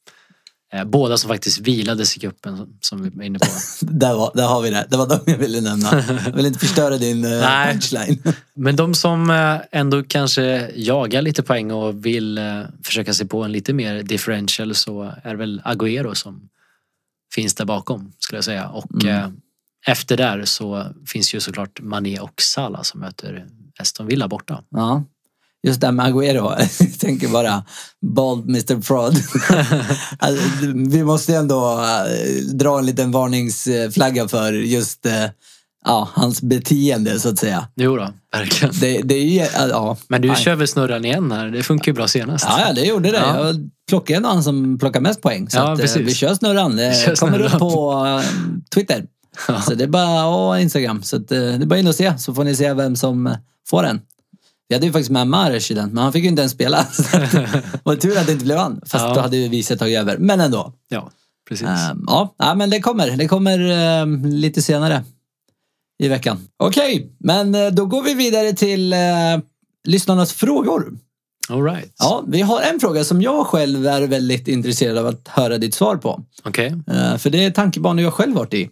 Eh, 0.72 0.84
Båda 0.84 1.16
som 1.18 1.28
faktiskt 1.28 1.58
vilades 1.58 2.16
i 2.16 2.20
cupen 2.20 2.66
som- 2.80 3.02
vi 3.02 3.08
var 3.10 3.24
inne 3.24 3.38
på. 3.38 3.46
Där, 3.80 4.14
var, 4.14 4.32
där 4.34 4.46
har 4.46 4.62
vi 4.62 4.70
det. 4.70 4.86
Det 4.90 4.96
var 4.96 5.08
de 5.08 5.20
jag 5.32 5.38
ville 5.38 5.60
nämna. 5.60 6.04
Jag 6.26 6.32
vill 6.32 6.46
inte 6.46 6.58
förstöra 6.58 6.96
din 6.98 7.20
Nej. 7.22 7.72
punchline. 7.72 8.22
Men 8.54 8.76
de 8.76 8.94
som 8.94 9.30
eh, 9.30 9.56
ändå 9.72 10.02
kanske 10.02 10.70
jagar 10.74 11.22
lite 11.22 11.42
poäng 11.42 11.72
och 11.72 12.06
vill 12.06 12.38
eh, 12.38 12.60
försöka 12.84 13.14
sig 13.14 13.28
på 13.28 13.42
en 13.44 13.52
lite 13.52 13.72
mer 13.72 14.02
differential 14.02 14.74
så 14.74 15.12
är 15.22 15.34
väl 15.34 15.60
Agüero 15.64 16.14
som 16.14 16.48
finns 17.34 17.54
där 17.54 17.64
bakom 17.64 18.12
skulle 18.18 18.36
jag 18.36 18.44
säga. 18.44 18.68
Och 18.68 19.02
Mm. 19.04 19.16
eh, 19.16 19.28
efter 19.86 20.16
där 20.16 20.44
så 20.44 20.86
finns 21.06 21.34
ju 21.34 21.40
såklart 21.40 21.80
Mané 21.80 22.18
och 22.20 22.42
Salah 22.42 22.82
som 22.82 23.00
möter 23.00 23.46
Aston 23.80 24.06
Villa 24.06 24.28
borta. 24.28 24.62
Ja. 24.70 25.04
Just 25.66 25.80
det 25.80 25.86
här 25.86 25.92
med 25.92 26.06
Agüero. 26.06 26.54
Jag 26.78 26.98
tänker 27.00 27.28
bara 27.28 27.64
Bald 28.06 28.48
Mr 28.48 28.82
Fraud. 28.82 29.14
alltså, 30.18 30.44
vi 30.74 31.04
måste 31.04 31.36
ändå 31.36 31.80
eh, 31.80 32.44
dra 32.54 32.78
en 32.78 32.86
liten 32.86 33.10
varningsflagga 33.12 34.28
för 34.28 34.52
just 34.52 35.06
eh, 35.06 35.12
ja, 35.84 36.08
hans 36.14 36.42
beteende 36.42 37.20
så 37.20 37.28
att 37.28 37.38
säga. 37.38 37.68
Jo 37.76 37.96
då, 37.96 38.08
verkligen. 38.32 38.74
Det, 38.80 39.02
det 39.02 39.14
är 39.14 39.24
ju... 39.24 39.46
Ja, 39.70 39.96
Men 40.08 40.22
du 40.22 40.28
nej. 40.28 40.36
kör 40.36 40.54
väl 40.54 40.68
snurran 40.68 41.04
igen 41.04 41.32
här? 41.32 41.46
Det 41.48 41.62
funkar 41.62 41.86
ju 41.86 41.92
bra 41.96 42.08
senast. 42.08 42.46
Ja, 42.48 42.60
ja, 42.66 42.72
det 42.72 42.84
gjorde 42.84 43.10
det. 43.10 43.18
Ja. 43.18 43.46
Jag 43.46 43.70
plockade 43.88 44.16
ändå 44.16 44.28
han 44.28 44.42
som 44.42 44.78
plockar 44.78 45.00
mest 45.00 45.22
poäng. 45.22 45.50
Så 45.50 45.58
Ja, 45.58 45.72
att, 45.72 45.78
eh, 45.78 45.82
precis. 45.82 46.02
vi 46.02 46.14
kör 46.14 46.34
snurran. 46.34 46.76
Det 46.76 46.94
kör 47.04 47.16
kommer 47.16 47.40
upp 47.40 47.50
snurran. 47.50 47.60
på 47.60 48.06
eh, 48.06 48.22
Twitter. 48.74 49.04
Ja. 49.48 49.60
Så 49.60 49.74
det 49.74 49.84
är 49.84 49.88
bara, 49.88 50.26
och 50.26 50.60
Instagram. 50.60 51.02
Så 51.02 51.16
att, 51.16 51.28
det 51.28 51.36
är 51.36 51.66
bara 51.66 51.78
in 51.78 51.86
och 51.86 51.94
se 51.94 52.18
så 52.18 52.34
får 52.34 52.44
ni 52.44 52.56
se 52.56 52.74
vem 52.74 52.96
som 52.96 53.36
får 53.70 53.82
den. 53.82 54.00
Vi 54.68 54.74
hade 54.74 54.86
ju 54.86 54.92
faktiskt 54.92 55.10
med 55.10 55.26
Mares 55.28 55.70
i 55.70 55.74
den, 55.74 55.88
men 55.90 56.02
han 56.04 56.12
fick 56.12 56.22
ju 56.22 56.28
inte 56.28 56.42
ens 56.42 56.52
spela. 56.52 56.78
Var 57.82 57.96
tur 57.96 58.18
att 58.18 58.26
det 58.26 58.32
inte 58.32 58.44
blev 58.44 58.58
han. 58.58 58.80
Fast 58.86 59.04
Ja. 59.04 59.14
då 59.14 59.20
hade 59.20 59.36
ju 59.36 59.48
viset 59.48 59.78
tagit 59.78 59.98
över. 59.98 60.18
Men 60.18 60.40
ändå. 60.40 60.72
Ja, 60.88 61.10
precis. 61.48 61.66
Ehm, 61.68 62.04
ja, 62.06 62.54
men 62.56 62.70
det 62.70 62.80
kommer. 62.80 63.10
Det 63.10 63.28
kommer 63.28 63.58
ehm, 63.58 64.26
lite 64.26 64.62
senare 64.62 65.04
i 66.02 66.08
veckan. 66.08 66.38
Okej, 66.56 67.16
men 67.18 67.54
eh, 67.54 67.66
då 67.68 67.86
går 67.86 68.02
vi 68.02 68.14
vidare 68.14 68.52
till 68.52 68.92
eh, 68.92 68.98
lyssnarnas 69.84 70.32
frågor. 70.32 70.98
All 71.48 71.62
right. 71.64 71.92
Ja, 71.98 72.24
vi 72.28 72.40
har 72.42 72.60
en 72.62 72.80
fråga 72.80 73.04
som 73.04 73.22
jag 73.22 73.46
själv 73.46 73.86
är 73.86 74.02
väldigt 74.06 74.48
intresserad 74.48 74.98
av 74.98 75.06
att 75.06 75.28
höra 75.28 75.58
ditt 75.58 75.74
svar 75.74 75.96
på. 75.96 76.22
Okej. 76.44 76.74
Eh, 76.90 77.16
För 77.16 77.30
det 77.30 77.44
är 77.44 77.50
tankebanor 77.50 78.02
jag 78.04 78.14
själv 78.14 78.34
varit 78.34 78.54
i. 78.54 78.70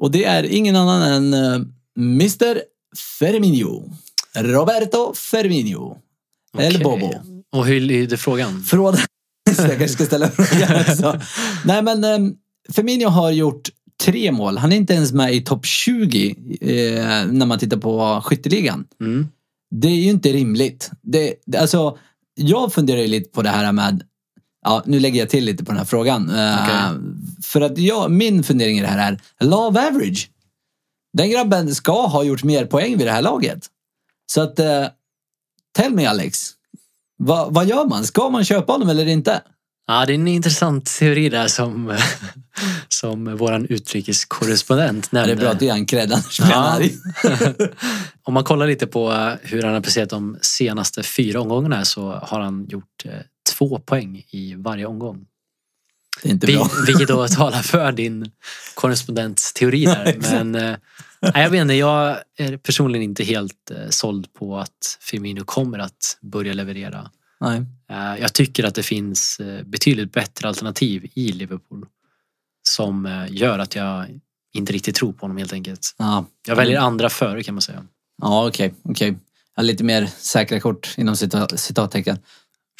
Och 0.00 0.10
det 0.10 0.24
är 0.24 0.42
ingen 0.44 0.76
annan 0.76 1.02
än 1.02 1.34
eh, 1.34 1.60
Mr 1.98 2.60
Ferminio. 3.18 3.92
Roberto 4.36 5.14
Ferminio. 5.14 5.96
El 6.58 6.74
Okej. 6.74 6.84
Bobo. 6.84 7.14
Och 7.52 7.66
hur 7.66 7.80
lyder 7.80 8.16
frågan? 8.16 8.62
Från... 8.62 8.94
jag 9.44 9.56
kanske 9.56 9.88
ska 9.88 10.04
ställa 10.04 10.30
frågan 10.30 10.80
också. 10.80 11.20
Nej 11.64 11.82
men 11.82 12.04
um, 12.04 12.36
Firmino 12.68 13.08
har 13.08 13.30
gjort 13.30 13.68
tre 14.04 14.32
mål. 14.32 14.58
Han 14.58 14.72
är 14.72 14.76
inte 14.76 14.94
ens 14.94 15.12
med 15.12 15.34
i 15.34 15.40
topp 15.40 15.66
20 15.66 16.34
eh, 16.60 17.26
när 17.26 17.46
man 17.46 17.58
tittar 17.58 17.76
på 17.76 18.20
skytteligan. 18.24 18.86
Mm. 19.00 19.28
Det 19.70 19.88
är 19.88 19.94
ju 19.94 20.10
inte 20.10 20.32
rimligt. 20.32 20.90
Det, 21.02 21.34
alltså, 21.58 21.98
jag 22.34 22.72
funderar 22.72 23.00
ju 23.00 23.06
lite 23.06 23.30
på 23.30 23.42
det 23.42 23.50
här 23.50 23.72
med 23.72 24.02
Ja, 24.64 24.82
nu 24.86 25.00
lägger 25.00 25.20
jag 25.20 25.28
till 25.28 25.44
lite 25.44 25.64
på 25.64 25.72
den 25.72 25.78
här 25.78 25.84
frågan. 25.84 26.30
Eh, 26.30 26.62
Okej. 26.62 27.02
För 27.42 27.60
att 27.60 27.78
jag, 27.78 28.10
min 28.10 28.44
fundering 28.44 28.78
i 28.78 28.80
det 28.80 28.86
här 28.86 29.12
är 29.12 29.44
love 29.44 29.88
average. 29.88 30.30
Den 31.12 31.30
grabben 31.30 31.74
ska 31.74 32.06
ha 32.06 32.24
gjort 32.24 32.44
mer 32.44 32.64
poäng 32.64 32.98
vid 32.98 33.06
det 33.06 33.12
här 33.12 33.22
laget. 33.22 33.66
Så 34.32 34.40
att 34.40 34.58
eh, 34.58 34.86
tell 35.76 35.92
me 35.94 36.06
Alex. 36.06 36.50
Va, 37.18 37.48
vad 37.50 37.66
gör 37.66 37.84
man? 37.84 38.04
Ska 38.04 38.28
man 38.30 38.44
köpa 38.44 38.72
honom 38.72 38.88
eller 38.88 39.06
inte? 39.06 39.42
Ja, 39.86 40.06
det 40.06 40.12
är 40.12 40.14
en 40.14 40.28
intressant 40.28 40.86
teori 40.98 41.28
där 41.28 41.46
som, 41.48 41.96
som 42.88 43.36
våran 43.36 43.66
utrikeskorrespondent 43.66 45.08
Ja, 45.12 45.18
nämnde. 45.18 45.34
det 45.34 45.38
är 45.38 45.42
bra 45.42 45.50
att 45.52 45.58
du 45.60 45.68
är 45.68 45.72
en 45.72 45.86
cred, 45.86 46.12
annars 46.12 46.40
Ja. 46.40 46.80
Om 48.22 48.34
man 48.34 48.44
kollar 48.44 48.66
lite 48.66 48.86
på 48.86 49.10
hur 49.42 49.62
han 49.62 49.74
har 49.74 49.80
presterat 49.80 50.10
de 50.10 50.38
senaste 50.40 51.02
fyra 51.02 51.40
omgångarna 51.40 51.84
så 51.84 52.12
har 52.12 52.40
han 52.40 52.66
gjort 52.68 53.04
eh, 53.04 53.12
två 53.56 53.78
poäng 53.78 54.24
i 54.30 54.54
varje 54.54 54.86
omgång. 54.86 55.24
Inte 56.22 56.46
bra. 56.46 56.70
vilket 56.86 57.08
då 57.08 57.28
talar 57.28 57.62
för 57.62 57.92
din 57.92 58.30
korrespondents 58.74 59.52
teori 59.52 59.84
där. 59.84 60.16
Men 60.42 60.54
eh, 60.54 60.76
nej, 61.20 61.32
jag 61.42 61.50
vet 61.50 61.60
inte, 61.62 61.74
jag 61.74 62.16
är 62.38 62.56
personligen 62.56 63.02
inte 63.04 63.24
helt 63.24 63.70
eh, 63.70 63.88
såld 63.90 64.32
på 64.32 64.58
att 64.58 64.98
Firmino 65.00 65.44
kommer 65.44 65.78
att 65.78 66.18
börja 66.20 66.52
leverera. 66.54 67.10
Nej. 67.40 67.62
Eh, 67.90 68.20
jag 68.20 68.32
tycker 68.34 68.64
att 68.64 68.74
det 68.74 68.82
finns 68.82 69.40
betydligt 69.64 70.12
bättre 70.12 70.48
alternativ 70.48 71.10
i 71.14 71.32
Liverpool 71.32 71.86
som 72.68 73.26
gör 73.30 73.58
att 73.58 73.74
jag 73.74 74.06
inte 74.54 74.72
riktigt 74.72 74.94
tror 74.94 75.12
på 75.12 75.20
honom 75.20 75.36
helt 75.36 75.52
enkelt. 75.52 75.94
Ja, 75.98 76.26
Jag 76.46 76.56
väljer 76.56 76.80
andra 76.80 77.08
före 77.10 77.42
kan 77.42 77.54
man 77.54 77.62
säga. 77.62 77.84
ja 78.22 78.46
okej. 78.48 78.74
okej. 78.82 79.16
Ja, 79.56 79.62
lite 79.62 79.84
mer 79.84 80.06
säkra 80.18 80.60
kort 80.60 80.94
inom 80.96 81.14
cita- 81.14 81.56
citattecken. 81.56 82.18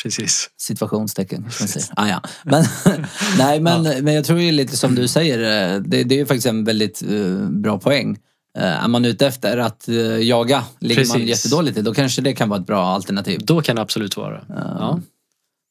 Precis. 0.02 0.50
Situationstecken 0.56 1.42
man 1.42 1.50
säger. 1.50 1.88
Ah, 1.96 2.08
ja. 2.08 2.22
men, 2.44 2.64
nej, 3.38 3.60
men, 3.60 3.82
men 3.82 4.14
jag 4.14 4.24
tror 4.24 4.40
ju 4.40 4.52
lite 4.52 4.76
som 4.76 4.94
du 4.94 5.08
säger, 5.08 5.38
eh, 5.38 5.80
det, 5.80 6.04
det 6.04 6.14
är 6.14 6.18
ju 6.18 6.26
faktiskt 6.26 6.46
en 6.46 6.64
väldigt 6.64 7.02
eh, 7.02 7.48
bra 7.50 7.78
poäng. 7.78 8.18
Eh, 8.58 8.84
är 8.84 8.88
man 8.88 9.04
ute 9.04 9.26
efter 9.26 9.58
att 9.58 9.88
eh, 9.88 9.96
jaga, 9.96 10.64
ligger 10.78 11.06
man 11.06 11.16
Precis. 11.16 11.28
jättedåligt 11.28 11.74
till, 11.74 11.84
då 11.84 11.94
kanske 11.94 12.22
det 12.22 12.32
kan 12.32 12.48
vara 12.48 12.60
ett 12.60 12.66
bra 12.66 12.86
alternativ. 12.86 13.40
Då 13.42 13.62
kan 13.62 13.76
det 13.76 13.82
absolut 13.82 14.16
vara. 14.16 14.44
Ja. 14.48 15.00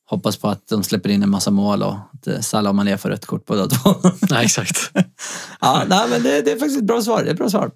Hoppas 0.10 0.38
på 0.38 0.48
att 0.48 0.68
de 0.68 0.84
släpper 0.84 1.10
in 1.10 1.24
en 1.24 1.30
massa 1.30 1.52
mål 1.52 1.84
och 1.84 1.94
att 1.94 2.46
Salah 2.46 2.70
och 2.70 2.76
Mané 2.76 2.98
får 2.98 3.10
rött 3.10 3.26
kort 3.26 3.46
båda 3.46 3.68
två. 3.68 3.96
Nej, 4.30 4.46
exakt. 4.46 4.92
ja, 5.62 5.84
nej, 5.88 6.08
men 6.10 6.24
det, 6.24 6.42
det 6.42 6.52
är 6.52 6.60
faktiskt 6.60 6.78
ett 6.78 6.88
bra 6.88 7.02
svar. 7.02 7.24
Det 7.24 7.30
är 7.30 7.34
ett 7.34 7.38
bra 7.38 7.50
svar. 7.50 7.72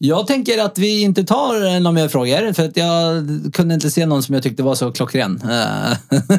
Jag 0.00 0.26
tänker 0.26 0.64
att 0.64 0.78
vi 0.78 1.00
inte 1.00 1.24
tar 1.24 1.66
eh, 1.66 1.80
några 1.80 1.92
mer 1.92 2.08
frågor 2.08 2.52
för 2.52 2.64
att 2.64 2.76
jag 2.76 3.24
kunde 3.52 3.74
inte 3.74 3.90
se 3.90 4.06
någon 4.06 4.22
som 4.22 4.34
jag 4.34 4.42
tyckte 4.42 4.62
var 4.62 4.74
så 4.74 4.92
klockren. 4.92 5.42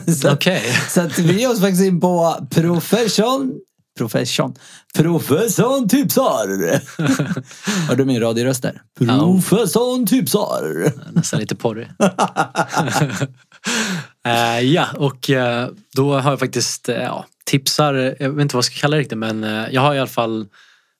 Så, 0.21 0.33
Okej. 0.33 0.63
så 0.89 1.01
att 1.01 1.19
vi 1.19 1.39
ger 1.39 1.51
oss 1.51 1.59
faktiskt 1.59 1.83
in 1.83 1.99
på 1.99 2.47
profession. 2.49 3.53
Profession. 3.97 4.55
Profession 4.95 5.89
tipsar. 5.89 6.79
Har 7.87 7.95
du 7.95 8.05
min 8.05 8.19
radioröst 8.21 8.63
där? 8.63 8.81
Profession 8.97 10.07
tipsar. 10.07 10.91
Nästan 11.15 11.39
lite 11.39 11.55
porrig. 11.55 11.87
Eh, 14.25 14.59
ja, 14.59 14.85
och 14.95 15.29
eh, 15.29 15.69
då 15.95 16.19
har 16.19 16.31
jag 16.31 16.39
faktiskt 16.39 16.87
ja, 16.87 17.25
tipsar, 17.45 17.93
jag 18.19 18.29
vet 18.29 18.41
inte 18.41 18.55
vad 18.55 18.59
jag 18.59 18.65
ska 18.65 18.75
kalla 18.75 18.95
det 18.95 19.01
riktigt, 19.01 19.17
men 19.17 19.43
jag 19.71 19.81
har 19.81 19.95
i 19.95 19.99
alla 19.99 20.07
fall 20.07 20.47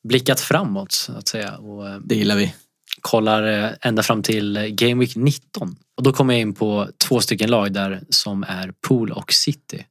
blickat 0.08 0.40
framåt 0.40 0.92
så 0.92 1.12
att 1.14 1.28
säga 1.28 1.58
och 1.58 1.88
eh, 1.90 1.98
Det 2.00 2.16
gillar 2.16 2.36
vi. 2.36 2.54
kollar 3.02 3.64
eh, 3.66 3.72
ända 3.82 4.04
fram 4.04 4.24
till 4.24 4.58
Game 4.72 5.00
Week 5.00 5.16
19. 5.16 5.76
Och 5.98 6.04
då 6.04 6.14
kommer 6.14 6.34
jag 6.34 6.42
in 6.42 6.54
på 6.54 6.88
två 7.08 7.22
stycken 7.22 7.52
lag 7.52 7.74
där 7.74 8.02
som 8.10 8.44
är 8.44 8.74
Pool 8.88 9.12
och 9.12 9.34
City. 9.34 9.86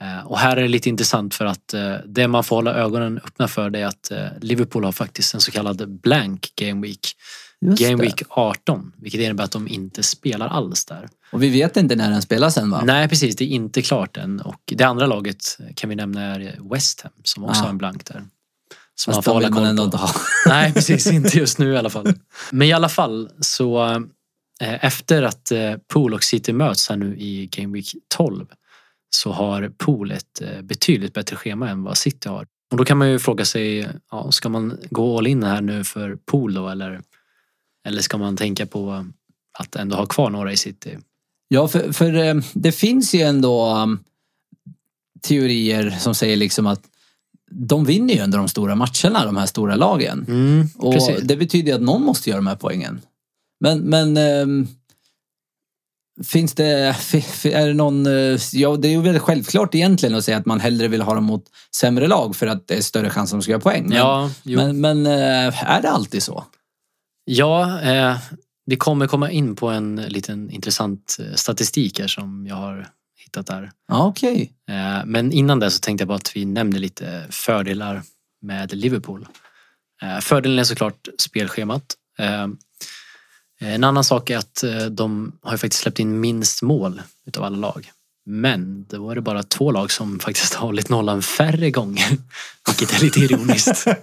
Eh, 0.00 0.26
Och 0.26 0.38
här 0.38 0.56
är 0.56 0.62
det 0.62 0.68
lite 0.68 0.88
intressant 0.88 1.34
för 1.34 1.44
att 1.44 1.74
det 2.06 2.28
man 2.28 2.44
får 2.44 2.56
hålla 2.56 2.74
ögonen 2.74 3.18
öppna 3.24 3.48
för 3.48 3.70
det 3.70 3.78
är 3.78 3.86
att 3.86 4.12
Liverpool 4.40 4.84
har 4.84 4.92
faktiskt 4.92 5.34
en 5.34 5.40
så 5.40 5.50
kallad 5.50 6.00
blank 6.00 6.52
Game 6.56 6.86
Week. 6.86 7.06
Just 7.66 7.82
Game 7.82 7.96
det. 7.96 8.02
Week 8.02 8.22
18, 8.28 8.92
vilket 8.98 9.20
innebär 9.20 9.44
att 9.44 9.50
de 9.50 9.68
inte 9.68 10.02
spelar 10.02 10.48
alls 10.48 10.84
där. 10.84 11.08
Och 11.32 11.42
vi 11.42 11.48
vet 11.48 11.76
inte 11.76 11.96
när 11.96 12.10
den 12.10 12.22
spelas 12.22 12.56
än 12.56 12.70
va? 12.70 12.82
Nej 12.84 13.08
precis, 13.08 13.36
det 13.36 13.44
är 13.44 13.48
inte 13.48 13.82
klart 13.82 14.16
än. 14.16 14.40
Och 14.40 14.60
det 14.64 14.84
andra 14.84 15.06
laget 15.06 15.58
kan 15.76 15.90
vi 15.90 15.96
nämna 15.96 16.22
är 16.22 16.56
West 16.74 17.00
Ham 17.00 17.12
som 17.24 17.44
också 17.44 17.60
Ah. 17.60 17.62
har 17.64 17.70
en 17.70 17.78
blank 17.78 18.06
där. 18.06 18.24
Som 19.00 19.10
man 19.10 19.14
Fast 19.14 19.24
får 19.24 19.32
hålla 19.32 19.46
vill 19.46 19.54
man 19.54 19.64
ändå 19.64 19.84
inte 19.84 19.96
ha. 19.96 20.10
Nej 20.46 20.72
precis, 20.74 21.06
inte 21.06 21.38
just 21.38 21.58
nu 21.58 21.72
i 21.72 21.76
alla 21.76 21.90
fall. 21.90 22.14
Men 22.50 22.68
i 22.68 22.72
alla 22.72 22.88
fall 22.88 23.30
så 23.40 23.90
eh, 24.60 24.84
efter 24.84 25.22
att 25.22 25.50
eh, 25.50 25.74
Pool 25.92 26.14
och 26.14 26.24
City 26.24 26.52
möts 26.52 26.88
här 26.88 26.96
nu 26.96 27.16
i 27.18 27.46
Game 27.46 27.74
Week 27.74 27.86
12 28.16 28.46
så 29.10 29.32
har 29.32 29.72
Pool 29.78 30.10
ett 30.10 30.40
eh, 30.40 30.62
betydligt 30.62 31.14
bättre 31.14 31.36
schema 31.36 31.68
än 31.68 31.82
vad 31.82 31.98
City 31.98 32.28
har. 32.28 32.46
Och 32.70 32.76
då 32.76 32.84
kan 32.84 32.98
man 32.98 33.10
ju 33.10 33.18
fråga 33.18 33.44
sig, 33.44 33.88
ja, 34.10 34.32
ska 34.32 34.48
man 34.48 34.78
gå 34.90 35.18
all 35.18 35.26
in 35.26 35.42
här 35.42 35.60
nu 35.60 35.84
för 35.84 36.16
Pool 36.16 36.54
då 36.54 36.68
eller, 36.68 37.02
eller 37.88 38.02
ska 38.02 38.18
man 38.18 38.36
tänka 38.36 38.66
på 38.66 39.06
att 39.58 39.76
ändå 39.76 39.96
ha 39.96 40.06
kvar 40.06 40.30
några 40.30 40.52
i 40.52 40.56
City? 40.56 40.98
Ja, 41.48 41.68
för, 41.68 41.92
för 41.92 42.42
det 42.58 42.72
finns 42.72 43.14
ju 43.14 43.20
ändå 43.20 43.74
um, 43.74 44.04
teorier 45.22 45.90
som 45.90 46.14
säger 46.14 46.36
liksom 46.36 46.66
att 46.66 46.82
de 47.50 47.84
vinner 47.84 48.14
ju 48.14 48.20
ändå 48.20 48.38
de 48.38 48.48
stora 48.48 48.74
matcherna, 48.74 49.24
de 49.24 49.36
här 49.36 49.46
stora 49.46 49.76
lagen. 49.76 50.24
Mm, 50.28 50.68
Och 50.76 50.92
precis. 50.92 51.20
det 51.22 51.36
betyder 51.36 51.74
att 51.74 51.80
någon 51.80 52.02
måste 52.02 52.30
göra 52.30 52.38
de 52.38 52.46
här 52.46 52.56
poängen. 52.56 53.00
Men, 53.60 53.78
men 53.78 54.16
ehm, 54.16 54.68
finns 56.24 56.54
det, 56.54 56.68
är 57.44 57.66
det 57.66 57.74
någon, 57.74 58.06
eh, 58.06 58.38
ja 58.52 58.76
det 58.76 58.88
är 58.88 58.92
ju 58.92 59.00
väldigt 59.00 59.22
självklart 59.22 59.74
egentligen 59.74 60.14
att 60.14 60.24
säga 60.24 60.36
att 60.36 60.46
man 60.46 60.60
hellre 60.60 60.88
vill 60.88 61.02
ha 61.02 61.14
dem 61.14 61.24
mot 61.24 61.44
sämre 61.76 62.06
lag 62.06 62.36
för 62.36 62.46
att 62.46 62.68
det 62.68 62.74
är 62.74 62.82
större 62.82 63.10
chans 63.10 63.32
att 63.32 63.38
de 63.38 63.42
ska 63.42 63.52
göra 63.52 63.60
poäng. 63.60 63.88
Men, 63.88 63.98
Ja, 63.98 64.30
men, 64.42 64.80
men 64.80 65.06
eh, 65.06 65.70
är 65.70 65.82
det 65.82 65.90
alltid 65.90 66.22
så? 66.22 66.44
Ja, 67.24 67.80
eh, 67.80 68.16
vi 68.66 68.76
kommer 68.76 69.06
komma 69.06 69.30
in 69.30 69.56
på 69.56 69.68
en 69.68 69.96
liten 69.96 70.50
intressant 70.50 71.16
eh, 71.20 71.34
statistik 71.34 72.00
här 72.00 72.08
som 72.08 72.46
jag 72.46 72.56
har 72.56 72.88
hittat 73.30 73.46
där. 73.46 73.70
Ja, 73.88 74.06
okej. 74.06 74.52
Eh, 74.70 75.04
men 75.06 75.32
innan 75.32 75.58
det 75.60 75.70
så 75.70 75.80
tänkte 75.80 76.02
jag 76.02 76.08
bara 76.08 76.16
att 76.16 76.36
vi 76.36 76.44
nämner 76.44 76.78
lite 76.78 77.26
fördelar 77.30 78.02
med 78.42 78.72
Liverpool. 78.74 79.26
Eh, 80.02 80.18
fördelen 80.20 80.58
är 80.58 80.64
såklart 80.64 81.08
spelschemat. 81.18 81.82
Eh, 82.18 82.46
en 83.62 83.84
annan 83.84 84.04
sak 84.04 84.30
är 84.30 84.38
att 84.38 84.64
de 84.90 85.32
har 85.42 85.56
faktiskt 85.56 85.82
släppt 85.82 85.98
in 85.98 86.20
minst 86.20 86.62
mål 86.62 87.02
utav 87.26 87.44
alla 87.44 87.56
lag. 87.56 87.90
Men 88.26 88.84
då 88.88 89.10
är 89.10 89.14
det 89.14 89.20
bara 89.20 89.42
två 89.42 89.70
lag 89.70 89.90
som 89.90 90.18
faktiskt 90.24 90.54
har 90.54 90.66
hållit 90.66 90.88
nollan 90.88 91.22
färre 91.22 91.70
gånger. 91.70 92.08
Vilket 92.66 92.96
är 92.96 93.04
lite 93.04 93.20
ironiskt. 93.20 93.86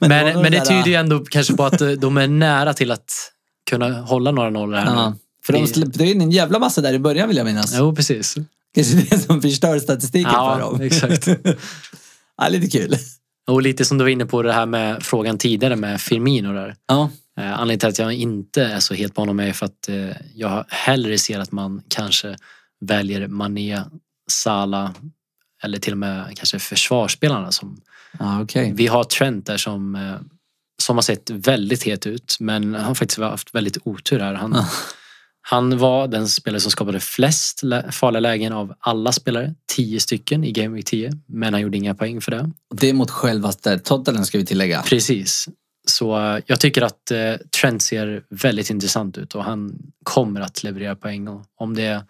Men 0.00 0.08
men, 0.08 0.26
det 0.26 0.32
var 0.34 0.42
men, 0.42 0.52
de 0.52 0.58
det 0.58 0.64
tyder 0.64 0.86
ju 0.86 0.94
ändå 0.94 1.24
kanske 1.24 1.54
på 1.56 1.64
att 1.64 1.78
de 1.98 2.16
är 2.16 2.28
nära 2.28 2.74
till 2.74 2.90
att 2.90 3.32
kunna 3.70 4.00
hålla 4.00 4.30
några 4.30 4.50
nollor 4.50 4.76
här 4.76 4.86
Ja. 4.86 5.10
nu. 5.10 5.16
För 5.46 5.52
de 5.52 5.66
släppte 5.66 6.04
in 6.04 6.20
en 6.20 6.30
jävla 6.30 6.58
massa 6.58 6.80
där 6.80 6.92
i 6.92 6.98
början 6.98 7.28
vill 7.28 7.36
jag 7.36 7.46
minnas. 7.46 7.74
Jo, 7.78 7.94
precis. 7.96 8.34
Kanske 8.74 8.96
det 8.96 9.18
som 9.18 9.42
förstör 9.42 9.78
statistiken 9.78 10.30
för 10.30 10.38
Ja, 10.38 10.58
dem. 10.58 10.80
exakt. 10.80 11.28
ja, 12.36 12.48
lite 12.48 12.78
kul. 12.78 12.96
Och 13.48 13.62
lite 13.62 13.84
som 13.84 13.98
du 13.98 14.04
var 14.04 14.08
inne 14.08 14.26
på 14.26 14.42
det 14.42 14.52
här 14.52 14.66
med 14.66 15.02
frågan 15.02 15.38
tidigare 15.38 15.76
med 15.76 16.00
Firmino 16.00 16.52
där. 16.52 16.74
Ja, 16.88 17.10
Eh, 17.40 17.52
Anledningen 17.52 17.78
till 17.78 17.88
att 17.88 17.98
jag 17.98 18.12
inte 18.14 18.64
är 18.64 18.80
så 18.80 18.94
het 18.94 19.14
på 19.14 19.20
honom 19.20 19.40
är 19.40 19.52
för 19.52 19.66
att 19.66 19.88
eh, 19.88 20.16
jag 20.34 20.64
hellre 20.68 21.18
ser 21.18 21.38
att 21.40 21.52
man 21.52 21.82
kanske 21.88 22.36
väljer 22.80 23.26
Mané, 23.28 23.82
Salah 24.30 24.90
eller 25.62 25.78
till 25.78 25.92
och 25.92 25.98
med 25.98 26.32
kanske 26.36 26.58
försvarsspelarna. 26.58 27.52
Som, 27.52 27.80
ja 28.18 28.42
okej. 28.42 28.72
vi 28.76 28.86
har 28.86 29.04
Trent 29.04 29.46
där 29.46 29.56
som, 29.56 29.94
eh, 29.94 30.14
som 30.82 30.96
har 30.96 31.02
sett 31.02 31.30
väldigt 31.30 31.82
het 31.82 32.06
ut 32.06 32.36
men 32.40 32.74
han 32.74 32.84
har 32.84 32.94
faktiskt 32.94 33.18
haft 33.18 33.54
väldigt 33.54 33.78
otur 33.84 34.20
här. 34.20 34.34
Han. 34.34 34.64
Han 35.48 35.78
var 35.78 36.08
den 36.08 36.28
spelare 36.28 36.60
som 36.60 36.70
skapade 36.70 37.00
flest 37.00 37.62
farliga 37.90 38.20
lägen 38.20 38.52
av 38.52 38.74
alla 38.80 39.12
spelare. 39.12 39.54
Tio 39.76 40.00
stycken 40.00 40.44
i 40.44 40.52
Game 40.52 40.74
Week 40.74 40.84
10 40.84 41.12
men 41.26 41.54
han 41.54 41.62
gjorde 41.62 41.76
inga 41.76 41.94
poäng 41.94 42.20
för 42.20 42.30
det. 42.30 42.50
Det 42.74 42.88
är 42.88 42.92
mot 42.92 43.10
självaste 43.10 43.78
Tottenham 43.78 44.24
ska 44.24 44.38
vi 44.38 44.46
tillägga. 44.46 44.82
Precis. 44.82 45.48
Så 45.88 46.18
eh, 46.18 46.42
jag 46.46 46.60
tycker 46.60 46.82
att 46.82 47.10
eh, 47.10 47.34
Trent 47.60 47.82
ser 47.82 48.22
väldigt 48.30 48.70
intressant 48.70 49.18
ut 49.18 49.34
och 49.34 49.44
han 49.44 49.78
kommer 50.02 50.40
att 50.40 50.62
leverera 50.62 50.96
poäng. 50.96 51.28
Och 51.28 51.42
om 51.56 51.74
det 51.74 52.04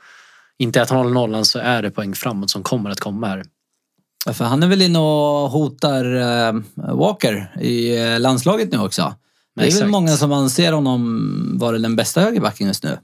inte 0.59 0.79
är 0.79 0.83
att 0.83 0.90
han 0.90 0.99
håller 0.99 1.14
nollan 1.14 1.44
så 1.44 1.59
är 1.59 1.83
det 1.83 1.90
poäng 1.90 2.14
framåt 2.14 2.51
som 2.51 2.62
kommer 2.62 2.90
att 2.90 3.01
komma 3.01 3.27
här. 3.27 3.44
För 4.33 4.44
han 4.44 4.62
är 4.62 4.66
väl 4.66 4.83
inne 4.83 4.99
och 4.99 5.51
hotar 5.51 6.14
eh, 6.14 6.55
Walker 6.75 7.61
i 7.61 8.18
landslaget 8.18 8.72
nu 8.72 8.79
också. 8.79 9.14
Det 9.57 9.66
är 9.66 9.81
väl 9.81 9.88
många 9.88 10.16
som 10.16 10.33
anser 10.33 10.72
honom 10.72 11.59
vara 11.59 11.79
den 11.79 11.96
bästa 11.96 12.20
högerbacken 12.20 12.66
just 12.66 12.85
nu. 12.85 12.99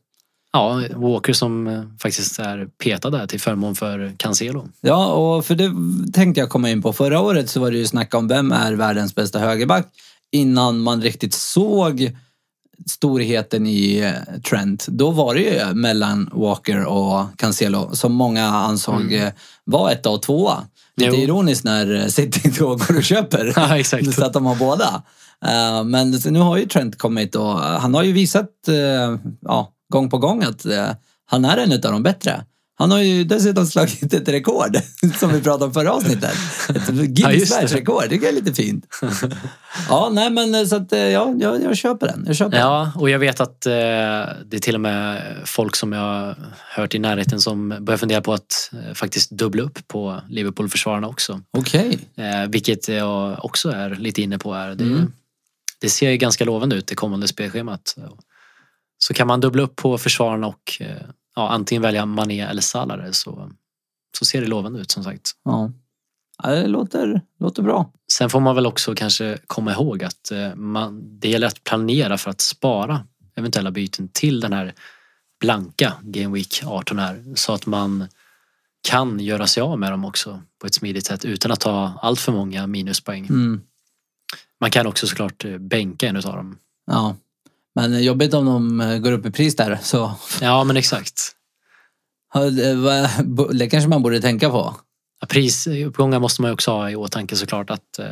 Ja, 0.53 0.83
Walker 0.95 1.33
som 1.33 1.67
eh, 1.67 1.83
faktiskt 2.03 2.39
är 2.39 2.67
petad 2.83 3.11
där 3.11 3.27
till 3.27 3.41
förmån 3.41 3.75
för 3.75 4.13
Cancelo. 4.17 4.69
Ja, 4.81 5.07
och 5.07 5.47
för 5.47 5.55
det 5.55 5.73
tänkte 6.13 6.41
jag 6.41 6.51
komma 6.51 6.71
in 6.71 6.83
på. 6.83 6.93
Förra 6.93 7.21
året 7.21 7.51
så 7.51 7.61
var 7.61 7.71
det 7.71 7.77
ju 7.77 7.87
snack 7.87 8.15
om 8.15 8.29
vem 8.29 8.53
är 8.53 8.73
världens 8.73 9.15
bästa 9.15 9.39
högerback 9.39 9.87
innan 10.33 10.81
man 10.81 11.03
riktigt 11.03 11.35
såg 11.35 12.17
storheten 12.91 13.67
i 13.67 13.99
eh, 13.99 14.41
Trent. 14.41 14.87
Då 14.87 15.11
var 15.11 15.35
det 15.35 15.41
ju 15.41 15.75
mellan 15.75 16.31
Walker 16.33 16.85
och 16.85 17.39
Cancelo 17.39 17.91
som 17.93 18.13
många 18.13 18.47
ansåg 18.47 19.13
eh, 19.13 19.29
var 19.65 19.91
etta 19.91 20.11
och 20.11 20.23
tvåa. 20.23 20.65
Lite 20.97 21.17
Jo. 21.17 21.23
ironiskt 21.23 21.65
när 21.65 22.09
City 22.09 22.53
då 22.59 22.69
går 22.77 22.97
och 22.97 23.05
köper. 23.05 23.53
Ja, 23.57 23.79
exakt. 23.79 24.15
Så 24.15 24.25
att 24.25 24.33
de 24.33 24.47
har 24.47 24.57
båda. 24.57 25.03
Men 25.85 26.11
nu 26.11 26.39
har 26.39 26.57
ju 26.57 26.67
Trent 26.67 26.99
kommit 26.99 27.35
och 27.37 27.59
han 27.59 27.95
har 27.95 28.03
ju 28.03 28.13
visat 28.13 28.51
ja, 29.41 29.73
gång 29.93 30.11
på 30.11 30.19
gång 30.19 30.43
att 30.43 30.65
eh, 30.65 30.89
han 31.27 31.45
är 31.45 31.57
en 31.57 31.73
av 31.73 31.81
de 31.81 32.03
bättre. 32.03 32.45
Han 32.79 32.91
har 32.91 32.99
ju 32.99 33.25
dessutom 33.25 33.67
slagit 33.67 34.15
ett 34.15 34.29
rekord, 34.29 34.77
som 35.19 35.33
vi 35.33 35.41
pratade 35.41 35.65
om 35.65 35.73
förra 35.73 35.93
avsnittet. 35.93 36.35
Ett 36.69 36.89
Guinness 36.89 37.53
världsrekord, 37.53 38.05
det 38.09 38.17
är 38.29 38.33
lite 38.33 38.55
fint. 38.55 38.87
Ja, 39.89 40.11
nej 40.13 40.31
men 40.31 40.55
eh, 40.55 40.65
så 40.65 40.77
att, 40.77 40.93
eh, 40.93 40.99
ja, 40.99 41.35
jag, 41.41 41.63
jag 41.63 41.77
köper 41.77 42.07
den. 42.07 42.25
Jag 42.27 42.37
köper 42.37 42.51
den. 42.51 42.61
Ja, 42.61 42.93
och 42.97 43.11
jag 43.11 43.19
vet 43.19 43.41
att 43.41 43.67
eh, 43.67 43.73
det 43.73 44.53
är 44.53 44.59
till 44.61 44.75
och 44.75 44.81
med 44.81 45.23
folk 45.45 45.77
som 45.77 45.93
jag 45.93 46.01
har 46.01 46.37
hört 46.77 46.95
i 46.95 46.99
närheten 46.99 47.41
som 47.41 47.69
börjar 47.81 47.99
fundera 47.99 48.21
på 48.21 48.33
att 48.33 48.71
eh, 48.73 48.95
faktiskt 48.95 49.31
dubbla 49.31 49.63
upp 49.63 49.89
på 49.89 50.21
Liverpool-försvararna 50.29 51.09
också. 51.09 51.41
Okej. 51.51 51.99
Eh, 52.17 52.51
vilket 52.51 52.89
jag 52.89 53.45
också 53.45 53.71
är 53.71 53.91
lite 53.91 54.23
inne 54.23 54.39
på 54.39 54.55
här. 54.55 54.75
Det, 54.75 54.85
Mm. 54.85 55.13
det 55.81 55.89
ser 55.89 56.11
ju 56.11 56.17
ganska 56.17 56.45
lovande 56.45 56.77
ut 56.77 56.87
det 56.87 56.95
kommande 56.95 57.29
spelschemat. 57.29 57.97
Så 59.05 59.15
kan 59.15 59.27
man 59.27 59.41
dubbla 59.41 59.63
upp 59.63 59.77
på 59.77 59.99
försvararna 59.99 60.47
och 60.47 60.77
eh, 60.81 60.97
ja, 61.37 61.49
antingen 61.49 61.83
välja 61.83 62.07
Mané 62.07 62.41
eller 62.41 62.63
Salah 62.63 63.11
så, 63.11 63.51
så 64.19 64.25
ser 64.25 64.41
det 64.41 64.47
lovande 64.47 64.81
ut 64.81 64.91
som 64.91 65.05
sagt. 65.05 65.31
Ja. 65.45 65.73
ja, 66.43 66.51
det 66.51 66.67
låter, 66.67 67.21
låter 67.39 67.63
bra. 67.63 67.93
Sen 68.13 68.31
får 68.31 68.41
man 68.41 68.55
väl 68.55 68.67
också 68.67 68.95
kanske 68.95 69.39
komma 69.47 69.73
ihåg 69.73 70.05
att 70.05 70.31
eh, 70.31 70.55
man, 70.55 71.19
det 71.21 71.29
gäller 71.29 71.47
att 71.47 71.65
planera 71.65 72.19
för 72.19 72.31
att 72.31 72.41
spara 72.41 73.07
eventuella 73.35 73.71
byten 73.71 74.09
till 74.09 74.41
den 74.41 74.53
här 74.53 74.75
blanka 75.41 75.93
Game 76.03 76.35
Week 76.35 76.63
18 76.65 76.99
här 76.99 77.25
så 77.35 77.53
att 77.53 77.67
man 77.67 78.09
kan 78.89 79.21
göra 79.21 79.47
sig 79.47 79.61
av 79.61 79.79
med 79.79 79.93
dem 79.93 80.05
också 80.05 80.43
på 80.61 80.67
ett 80.67 80.75
smidigt 80.75 81.07
sätt 81.07 81.25
utan 81.25 81.53
att 81.53 81.61
ta 81.61 81.93
allt 82.03 82.21
för 82.21 82.33
många 82.33 82.67
minuspoäng. 82.67 83.27
Mm. 83.27 83.61
Man 84.61 84.71
kan 84.71 84.87
också 84.87 85.07
såklart 85.07 85.45
eh, 85.45 85.59
bänka 85.59 86.09
en 86.09 86.17
utav 86.17 86.37
dem. 86.37 86.59
Ja. 86.87 87.17
Men 87.75 88.03
jobbigt 88.05 88.35
om 88.35 88.47
de 88.47 88.81
eh, 88.81 88.99
går 88.99 89.13
upp 89.13 89.27
i 89.27 89.31
pris 89.31 89.57
där. 89.57 89.79
Så 89.83 90.13
Ja 90.41 90.65
men 90.65 90.77
exakt. 90.77 91.21
det 93.53 93.69
kanske 93.71 93.89
man 93.89 94.03
borde 94.03 94.21
tänka 94.21 94.51
på. 94.51 94.77
Ja, 95.21 95.27
Prisuppgångar 95.27 96.19
måste 96.19 96.43
man 96.43 96.49
ju 96.49 96.53
också 96.53 96.71
ha 96.71 96.91
i 96.91 96.97
åtanke 96.97 97.37
såklart 97.37 97.71
att 97.71 97.99
eh, 97.99 98.07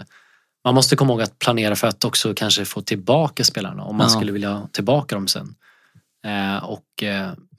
man 0.64 0.74
måste 0.74 0.96
komma 0.96 1.12
ihåg 1.12 1.22
att 1.22 1.38
planera 1.38 1.76
för 1.76 1.86
att 1.86 2.04
också 2.04 2.34
kanske 2.34 2.64
få 2.64 2.80
tillbaka 2.82 3.44
spelarna 3.44 3.82
om 3.84 3.96
man 3.96 4.06
Ja. 4.06 4.10
skulle 4.10 4.32
vilja 4.32 4.52
ha 4.52 4.68
tillbaka 4.72 5.14
dem 5.14 5.28
sen. 5.28 5.54
Eh, 6.26 6.64
och 6.64 6.84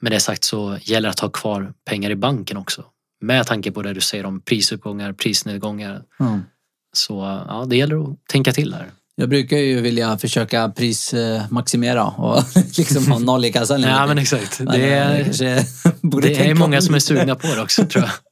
med 0.00 0.12
det 0.12 0.20
sagt 0.20 0.44
så 0.44 0.78
gäller 0.80 1.08
det 1.08 1.12
att 1.12 1.20
ha 1.20 1.28
kvar 1.28 1.72
pengar 1.84 2.10
i 2.10 2.16
banken 2.16 2.56
också. 2.56 2.84
Med 3.20 3.46
tanke 3.46 3.72
på 3.72 3.82
det 3.82 3.92
du 3.92 4.00
säger 4.00 4.26
om 4.26 4.40
prisuppgångar, 4.40 5.12
prisnedgångar. 5.12 6.02
Ja. 6.18 6.40
Så 6.92 7.44
ja, 7.48 7.64
det 7.68 7.76
gäller 7.76 8.02
att 8.02 8.26
tänka 8.28 8.52
till 8.52 8.74
här. 8.74 8.90
Jag 9.14 9.28
brukar 9.28 9.56
ju 9.56 9.80
vilja 9.80 10.18
försöka 10.18 10.68
prismaximera 10.68 12.04
och 12.04 12.42
liksom 12.78 13.12
ha 13.12 13.18
noll 13.18 13.44
i 13.44 13.52
kassan. 13.52 13.80
Ja 13.82 14.06
men 14.06 14.18
exakt. 14.18 14.60
Men, 14.60 14.80
Det 14.80 14.92
eh, 14.94 15.18
är, 15.18 15.24
det 16.22 16.50
är 16.50 16.54
många 16.54 16.76
om 16.76 16.82
som 16.82 16.94
är 16.94 16.98
sugna 16.98 17.34
på 17.34 17.46
det 17.46 17.62
också 17.62 17.86
tror 17.86 18.04
jag. 18.04 18.12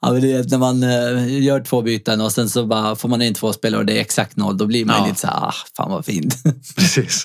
Ja, 0.00 0.12
men 0.12 0.22
det 0.22 0.32
är 0.32 0.44
när 0.50 0.58
man 0.58 0.82
eh, 0.82 1.42
gör 1.42 1.60
två 1.60 1.82
byten 1.82 2.20
och 2.20 2.32
sen 2.32 2.48
så 2.48 2.66
bara 2.66 2.96
får 2.96 3.08
man 3.08 3.22
in 3.22 3.34
två 3.34 3.52
spelare 3.52 3.80
och 3.80 3.86
det 3.86 3.96
är 3.96 4.00
exakt 4.00 4.36
noll. 4.36 4.56
Då 4.58 4.66
blir 4.66 4.84
man 4.84 4.96
Ja. 4.98 5.06
lite 5.06 5.20
så 5.20 5.26
här, 5.26 5.36
ah, 5.36 5.54
fan 5.76 5.90
vad 5.90 6.04
fint. 6.04 6.34
Precis. 6.76 7.24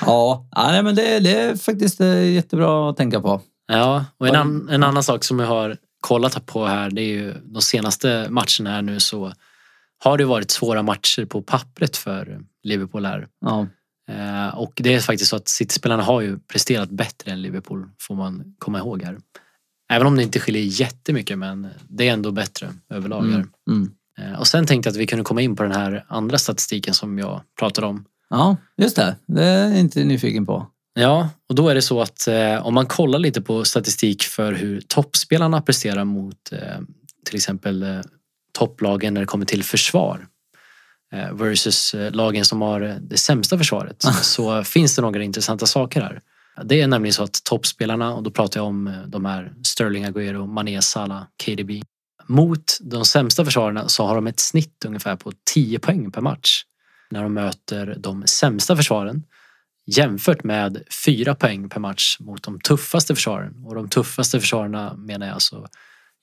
ja, 0.00 0.46
nej, 0.56 0.82
men 0.82 0.94
det, 0.94 1.20
det 1.20 1.40
är 1.40 1.56
faktiskt 1.56 2.00
eh, 2.00 2.24
jättebra 2.30 2.90
att 2.90 2.96
tänka 2.96 3.20
på. 3.20 3.40
Ja, 3.72 4.04
och 4.18 4.28
en, 4.28 4.36
an, 4.36 4.68
en 4.70 4.82
annan 4.82 5.02
sak 5.02 5.24
som 5.24 5.38
jag 5.38 5.46
har 5.46 5.76
kollat 6.00 6.46
på 6.46 6.66
här 6.66 6.90
det 6.90 7.02
är 7.02 7.06
ju 7.06 7.34
de 7.44 7.62
senaste 7.62 8.26
matcherna 8.30 8.70
här 8.70 8.82
nu 8.82 9.00
så 9.00 9.32
har 10.04 10.18
det 10.18 10.24
varit 10.24 10.50
svåra 10.50 10.82
matcher 10.82 11.24
på 11.24 11.42
pappret 11.42 11.96
för 11.96 12.40
Liverpool 12.62 13.06
här. 13.06 13.28
Ja, 13.40 13.66
Eh, 14.08 14.58
och 14.58 14.72
det 14.76 14.94
är 14.94 15.00
faktiskt 15.00 15.30
så 15.30 15.36
att 15.36 15.48
City-spelarna 15.48 16.02
har 16.02 16.20
ju 16.20 16.38
presterat 16.38 16.90
bättre 16.90 17.32
än 17.32 17.42
Liverpool 17.42 17.88
får 18.00 18.14
man 18.14 18.54
komma 18.58 18.78
ihåg 18.78 19.02
här. 19.02 19.18
Även 19.92 20.06
om 20.06 20.16
det 20.16 20.22
inte 20.22 20.40
skiljer 20.40 20.62
jättemycket 20.62 21.38
men 21.38 21.68
det 21.88 22.08
är 22.08 22.12
ändå 22.12 22.30
bättre 22.32 22.68
överlag 22.90 23.24
mm, 23.24 23.48
mm. 23.70 23.90
Eh, 24.18 24.40
och 24.40 24.46
sen 24.46 24.66
tänkte 24.66 24.88
jag 24.88 24.92
att 24.92 24.98
vi 24.98 25.06
kunde 25.06 25.24
komma 25.24 25.40
in 25.40 25.56
på 25.56 25.62
den 25.62 25.72
här 25.72 26.04
andra 26.08 26.38
statistiken 26.38 26.94
som 26.94 27.18
jag 27.18 27.40
pratade 27.58 27.86
om. 27.86 28.04
ja 28.30 28.56
just 28.76 28.96
det. 28.96 29.16
Det 29.26 29.44
är 29.44 29.68
jag 29.68 29.78
inte 29.78 30.04
nyfiken 30.04 30.46
på. 30.46 30.66
Ja, 30.94 31.28
och 31.48 31.54
då 31.54 31.68
är 31.68 31.74
det 31.74 31.82
så 31.82 32.00
att 32.00 32.28
eh, 32.28 32.66
om 32.66 32.74
man 32.74 32.86
kollar 32.86 33.18
lite 33.18 33.42
på 33.42 33.64
statistik 33.64 34.22
för 34.22 34.52
hur 34.52 34.80
toppspelarna 34.80 35.62
presterar 35.62 36.04
mot 36.04 36.52
eh, 36.52 36.58
till 37.24 37.36
exempel 37.36 38.02
topplagen 38.52 39.14
när 39.14 39.20
det 39.20 39.26
kommer 39.26 39.44
till 39.44 39.64
försvar 39.64 40.26
eh, 41.12 41.32
versus 41.32 41.94
eh, 41.94 42.12
lagen 42.12 42.44
som 42.44 42.62
har 42.62 42.80
eh, 42.80 42.94
det 42.94 43.16
sämsta 43.16 43.58
försvaret 43.58 44.02
så 44.22 44.64
finns 44.64 44.96
det 44.96 45.02
några 45.02 45.22
intressanta 45.22 45.66
saker 45.66 46.00
här. 46.00 46.20
Det 46.64 46.80
är 46.80 46.86
nämligen 46.86 47.12
så 47.12 47.22
att 47.22 47.44
toppspelarna, 47.44 48.14
och 48.14 48.22
då 48.22 48.30
pratar 48.30 48.60
jag 48.60 48.66
om 48.66 49.04
de 49.06 49.24
här 49.24 49.52
Sterling, 49.66 50.06
Agüero, 50.06 50.46
Mané, 50.46 50.82
Salah, 50.82 51.22
KDB. 51.44 51.70
Mot 52.26 52.78
de 52.80 53.04
sämsta 53.04 53.44
försvararna 53.44 53.88
så 53.88 54.06
har 54.06 54.14
de 54.14 54.26
ett 54.26 54.40
snitt 54.40 54.84
ungefär 54.86 55.16
på 55.16 55.32
10 55.52 55.78
poäng 55.78 56.10
per 56.10 56.20
match 56.20 56.62
när 57.10 57.22
de 57.22 57.34
möter 57.34 57.96
de 57.98 58.26
sämsta 58.26 58.76
försvaren 58.76 59.22
jämfört 59.86 60.44
med 60.44 60.82
fyra 61.04 61.34
poäng 61.34 61.68
per 61.68 61.80
match 61.80 62.16
mot 62.20 62.42
de 62.42 62.60
tuffaste 62.60 63.14
försvaren. 63.14 63.64
Och 63.64 63.74
de 63.74 63.88
tuffaste 63.88 64.40
försvararna 64.40 64.94
menar 64.94 65.26
jag 65.26 65.34
alltså 65.34 65.68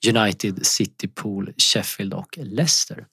United, 0.08 0.66
City, 0.66 1.08
Pool, 1.08 1.52
Sheffield 1.56 2.14
och 2.14 2.38
Leicester. 2.42 3.04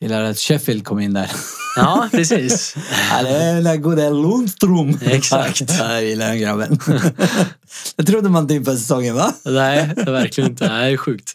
Gillar 0.00 0.22
att 0.22 0.38
Sheffield 0.38 0.84
kom 0.84 1.00
in 1.00 1.12
där. 1.12 1.30
Ja, 1.76 2.08
precis. 2.10 2.74
Det 3.22 3.28
är 3.28 3.76
goda 3.76 4.10
Lundström. 4.10 4.98
Exakt. 5.02 5.62
Ja, 5.78 5.92
Jag 5.92 6.04
gillar 6.04 6.28
den 6.28 6.40
grabben. 6.40 6.78
Det 7.96 8.04
trodde 8.04 8.28
man 8.28 8.42
inte 8.42 8.54
inför 8.54 8.76
säsongen 8.76 9.14
va? 9.14 9.34
Nej, 9.44 9.94
verkligen 9.96 10.50
inte. 10.50 10.68
Nej, 10.68 10.88
det 10.88 10.94
är 10.94 10.96
sjukt. 10.96 11.32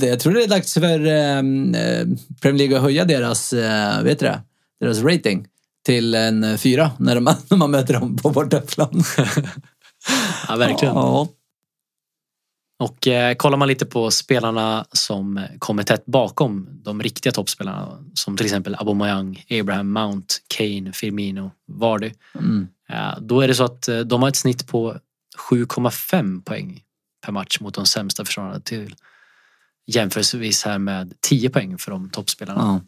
Jag 0.00 0.20
tror 0.20 0.32
det 0.32 0.44
är 0.44 0.48
dags 0.48 0.74
för 0.74 1.06
ehm, 1.06 1.74
eh, 1.74 2.06
Premier 2.40 2.58
League 2.58 2.76
att 2.76 2.82
höja 2.82 3.04
deras, 3.04 3.52
eh, 3.52 4.02
vet 4.02 4.18
du 4.18 4.26
det? 4.26 4.42
deras 4.80 4.98
rating 4.98 5.46
till 5.86 6.14
en 6.14 6.44
eh, 6.44 6.56
fyra 6.56 6.90
när, 6.98 7.14
de, 7.14 7.24
när 7.50 7.56
man 7.56 7.70
möter 7.70 7.94
dem 7.94 8.16
på 8.16 8.30
bortaplan. 8.30 9.04
Ja, 10.48 10.56
verkligen. 10.56 10.94
Ja. 10.94 11.28
Och 12.78 13.06
eh, 13.06 13.34
kollar 13.34 13.58
man 13.58 13.68
lite 13.68 13.86
på 13.86 14.10
spelarna 14.10 14.86
som 14.92 15.46
kommer 15.58 15.82
tätt 15.82 16.06
bakom 16.06 16.68
de 16.84 17.02
riktiga 17.02 17.32
toppspelarna 17.32 17.98
som 18.14 18.36
till 18.36 18.46
exempel 18.46 18.74
Aubameyang, 18.74 19.44
Abraham, 19.50 19.92
Mount, 19.92 20.34
Kane, 20.56 20.92
Firmino, 20.92 21.50
Vardy. 21.68 22.12
Mm. 22.34 22.68
Eh, 22.88 23.18
då 23.20 23.40
är 23.40 23.48
det 23.48 23.54
så 23.54 23.64
att 23.64 23.88
eh, 23.88 23.98
de 23.98 24.22
har 24.22 24.28
ett 24.28 24.36
snitt 24.36 24.66
på 24.66 24.96
7,5 25.50 26.42
poäng 26.42 26.82
per 27.26 27.32
match 27.32 27.60
mot 27.60 27.74
de 27.74 27.86
sämsta 27.86 28.24
försvararna 28.24 28.60
till 28.60 28.94
jämförelsevis 29.86 30.64
här 30.64 30.78
med 30.78 31.14
10 31.20 31.50
poäng 31.50 31.78
för 31.78 31.90
de 31.90 32.10
toppspelarna. 32.10 32.80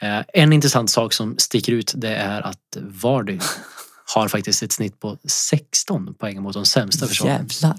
Eh, 0.00 0.24
en 0.42 0.52
intressant 0.52 0.90
sak 0.90 1.12
som 1.12 1.38
sticker 1.38 1.72
ut 1.72 1.92
det 1.96 2.14
är 2.14 2.40
att 2.40 2.76
Vardy 2.76 3.38
har 4.14 4.28
faktiskt 4.28 4.62
ett 4.62 4.72
snitt 4.72 5.00
på 5.00 5.18
16 5.24 6.14
poäng 6.14 6.42
mot 6.42 6.54
de 6.54 6.66
sämsta 6.66 7.06
försvararna. 7.06 7.44
Jävlar. 7.48 7.76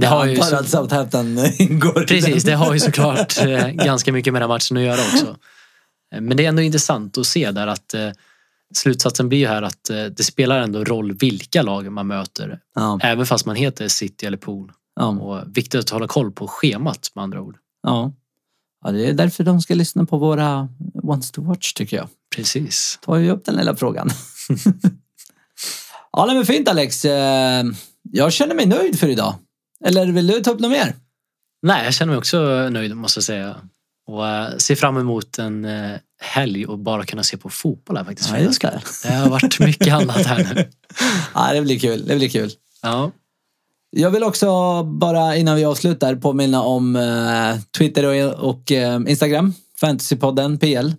Det 0.00 0.06
har 0.06 0.26
ju 0.26 0.36
så, 0.36 0.56
att 0.56 0.68
Southampton 0.68 1.38
ingår 1.58 2.02
i 2.02 2.06
precis, 2.06 2.44
det 2.44 2.52
har 2.54 2.74
ju 2.74 2.80
såklart 2.80 3.38
eh, 3.38 3.68
ganska 3.68 4.12
mycket 4.12 4.32
med 4.32 4.42
den 4.42 4.48
matchen 4.48 4.76
att 4.76 4.82
göra 4.82 5.00
också. 5.00 5.36
Eh, 6.14 6.20
Men 6.20 6.36
det 6.36 6.44
är 6.44 6.48
ändå 6.48 6.62
intressant 6.62 7.18
att 7.18 7.26
se 7.26 7.50
där 7.50 7.66
att 7.66 7.94
eh, 7.94 8.10
slutsatsen 8.74 9.28
blir 9.28 9.38
ju 9.38 9.46
här 9.46 9.62
att 9.62 9.84
det 10.16 10.24
spelar 10.24 10.58
ändå 10.60 10.84
roll 10.84 11.12
vilka 11.12 11.62
lag 11.62 11.92
man 11.92 12.06
möter. 12.06 12.58
Ja, 12.74 12.98
Även 13.02 13.26
fast 13.26 13.46
man 13.46 13.56
heter 13.56 13.88
City 13.88 14.26
eller 14.26 14.36
Pool. 14.36 14.72
ja, 14.96 15.06
Och 15.06 15.56
viktigt 15.56 15.80
att 15.80 15.90
hålla 15.90 16.08
koll 16.08 16.32
på 16.32 16.48
schemat 16.48 17.10
med 17.14 17.22
andra 17.22 17.40
ord. 17.40 17.56
ja. 17.82 18.12
ja, 18.84 18.90
det 18.90 19.06
är 19.08 19.12
därför 19.12 19.44
de 19.44 19.60
ska 19.60 19.74
lyssna 19.74 20.04
på 20.04 20.18
våra 20.18 20.68
Ones 21.02 21.30
to 21.30 21.42
Watch 21.42 21.72
tycker 21.72 21.96
jag. 21.96 22.08
Precis. 22.36 22.98
tar 23.02 23.16
ju 23.16 23.30
upp 23.30 23.44
den 23.44 23.54
lilla 23.54 23.76
frågan. 23.76 24.10
ja, 26.12 26.26
men 26.26 26.46
fint 26.46 26.68
Alex. 26.68 27.04
Jag 28.12 28.32
känner 28.32 28.54
mig 28.54 28.66
nöjd 28.66 28.98
för 28.98 29.08
idag. 29.08 29.34
Eller 29.84 30.06
vill 30.06 30.26
du 30.26 30.40
ta 30.40 30.50
upp 30.50 30.60
något 30.60 30.70
mer? 30.70 30.94
Nej, 31.62 31.84
jag 31.84 31.94
känner 31.94 32.10
mig 32.10 32.18
också 32.18 32.68
nöjd 32.68 32.96
måste 32.96 33.18
jag 33.18 33.24
säga. 33.24 33.56
Och 34.06 34.28
eh, 34.28 34.56
ser 34.56 34.74
fram 34.74 34.96
emot 34.96 35.38
en 35.38 35.64
eh, 35.64 35.96
helg 36.20 36.66
och 36.66 36.78
bara 36.78 37.04
kunna 37.04 37.22
se 37.22 37.36
på 37.36 37.50
fotboll 37.50 37.96
här 37.96 38.04
faktiskt. 38.04 38.30
Ja, 38.30 38.38
just 38.38 38.60
det. 38.60 38.80
Det 39.02 39.14
har 39.14 39.30
varit 39.30 39.60
mycket 39.60 39.94
annat 39.94 40.26
här 40.26 40.54
nu. 40.54 40.70
Ja, 41.34 41.52
det 41.52 41.62
blir 41.62 41.78
kul. 41.78 42.06
Det 42.06 42.16
blir 42.16 42.28
kul. 42.28 42.50
Ja, 42.82 43.10
Jag 43.90 44.10
vill 44.10 44.22
också 44.22 44.82
bara 44.82 45.36
innan 45.36 45.56
vi 45.56 45.64
avslutar 45.64 46.16
påminna 46.16 46.62
om 46.62 46.96
eh, 46.96 47.60
Twitter 47.78 48.26
och, 48.26 48.50
och 48.50 48.72
eh, 48.72 49.00
Instagram. 49.06 49.54
Fantasypodden 49.80 50.58
PL. 50.58 50.92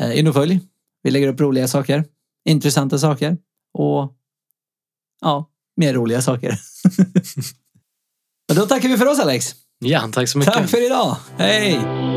Eh, 0.00 0.18
in 0.18 0.28
och 0.28 0.34
följ. 0.34 0.60
Vi 1.02 1.10
lägger 1.10 1.28
upp 1.28 1.40
roliga 1.40 1.68
saker. 1.68 2.04
Intressanta 2.48 2.98
saker. 2.98 3.36
Och 3.74 4.12
ja, 5.20 5.50
mer 5.76 5.94
roliga 5.94 6.22
saker. 6.22 6.58
Men 8.52 8.60
då 8.60 8.66
tackar 8.66 8.88
vi 8.88 8.96
för 8.96 9.06
oss 9.06 9.18
Alex. 9.18 9.54
ja 9.78 10.08
tack 10.12 10.28
så 10.28 10.38
mycket. 10.38 10.54
Tack 10.54 10.70
för 10.70 10.86
idag. 10.86 11.16
Hej! 11.38 12.11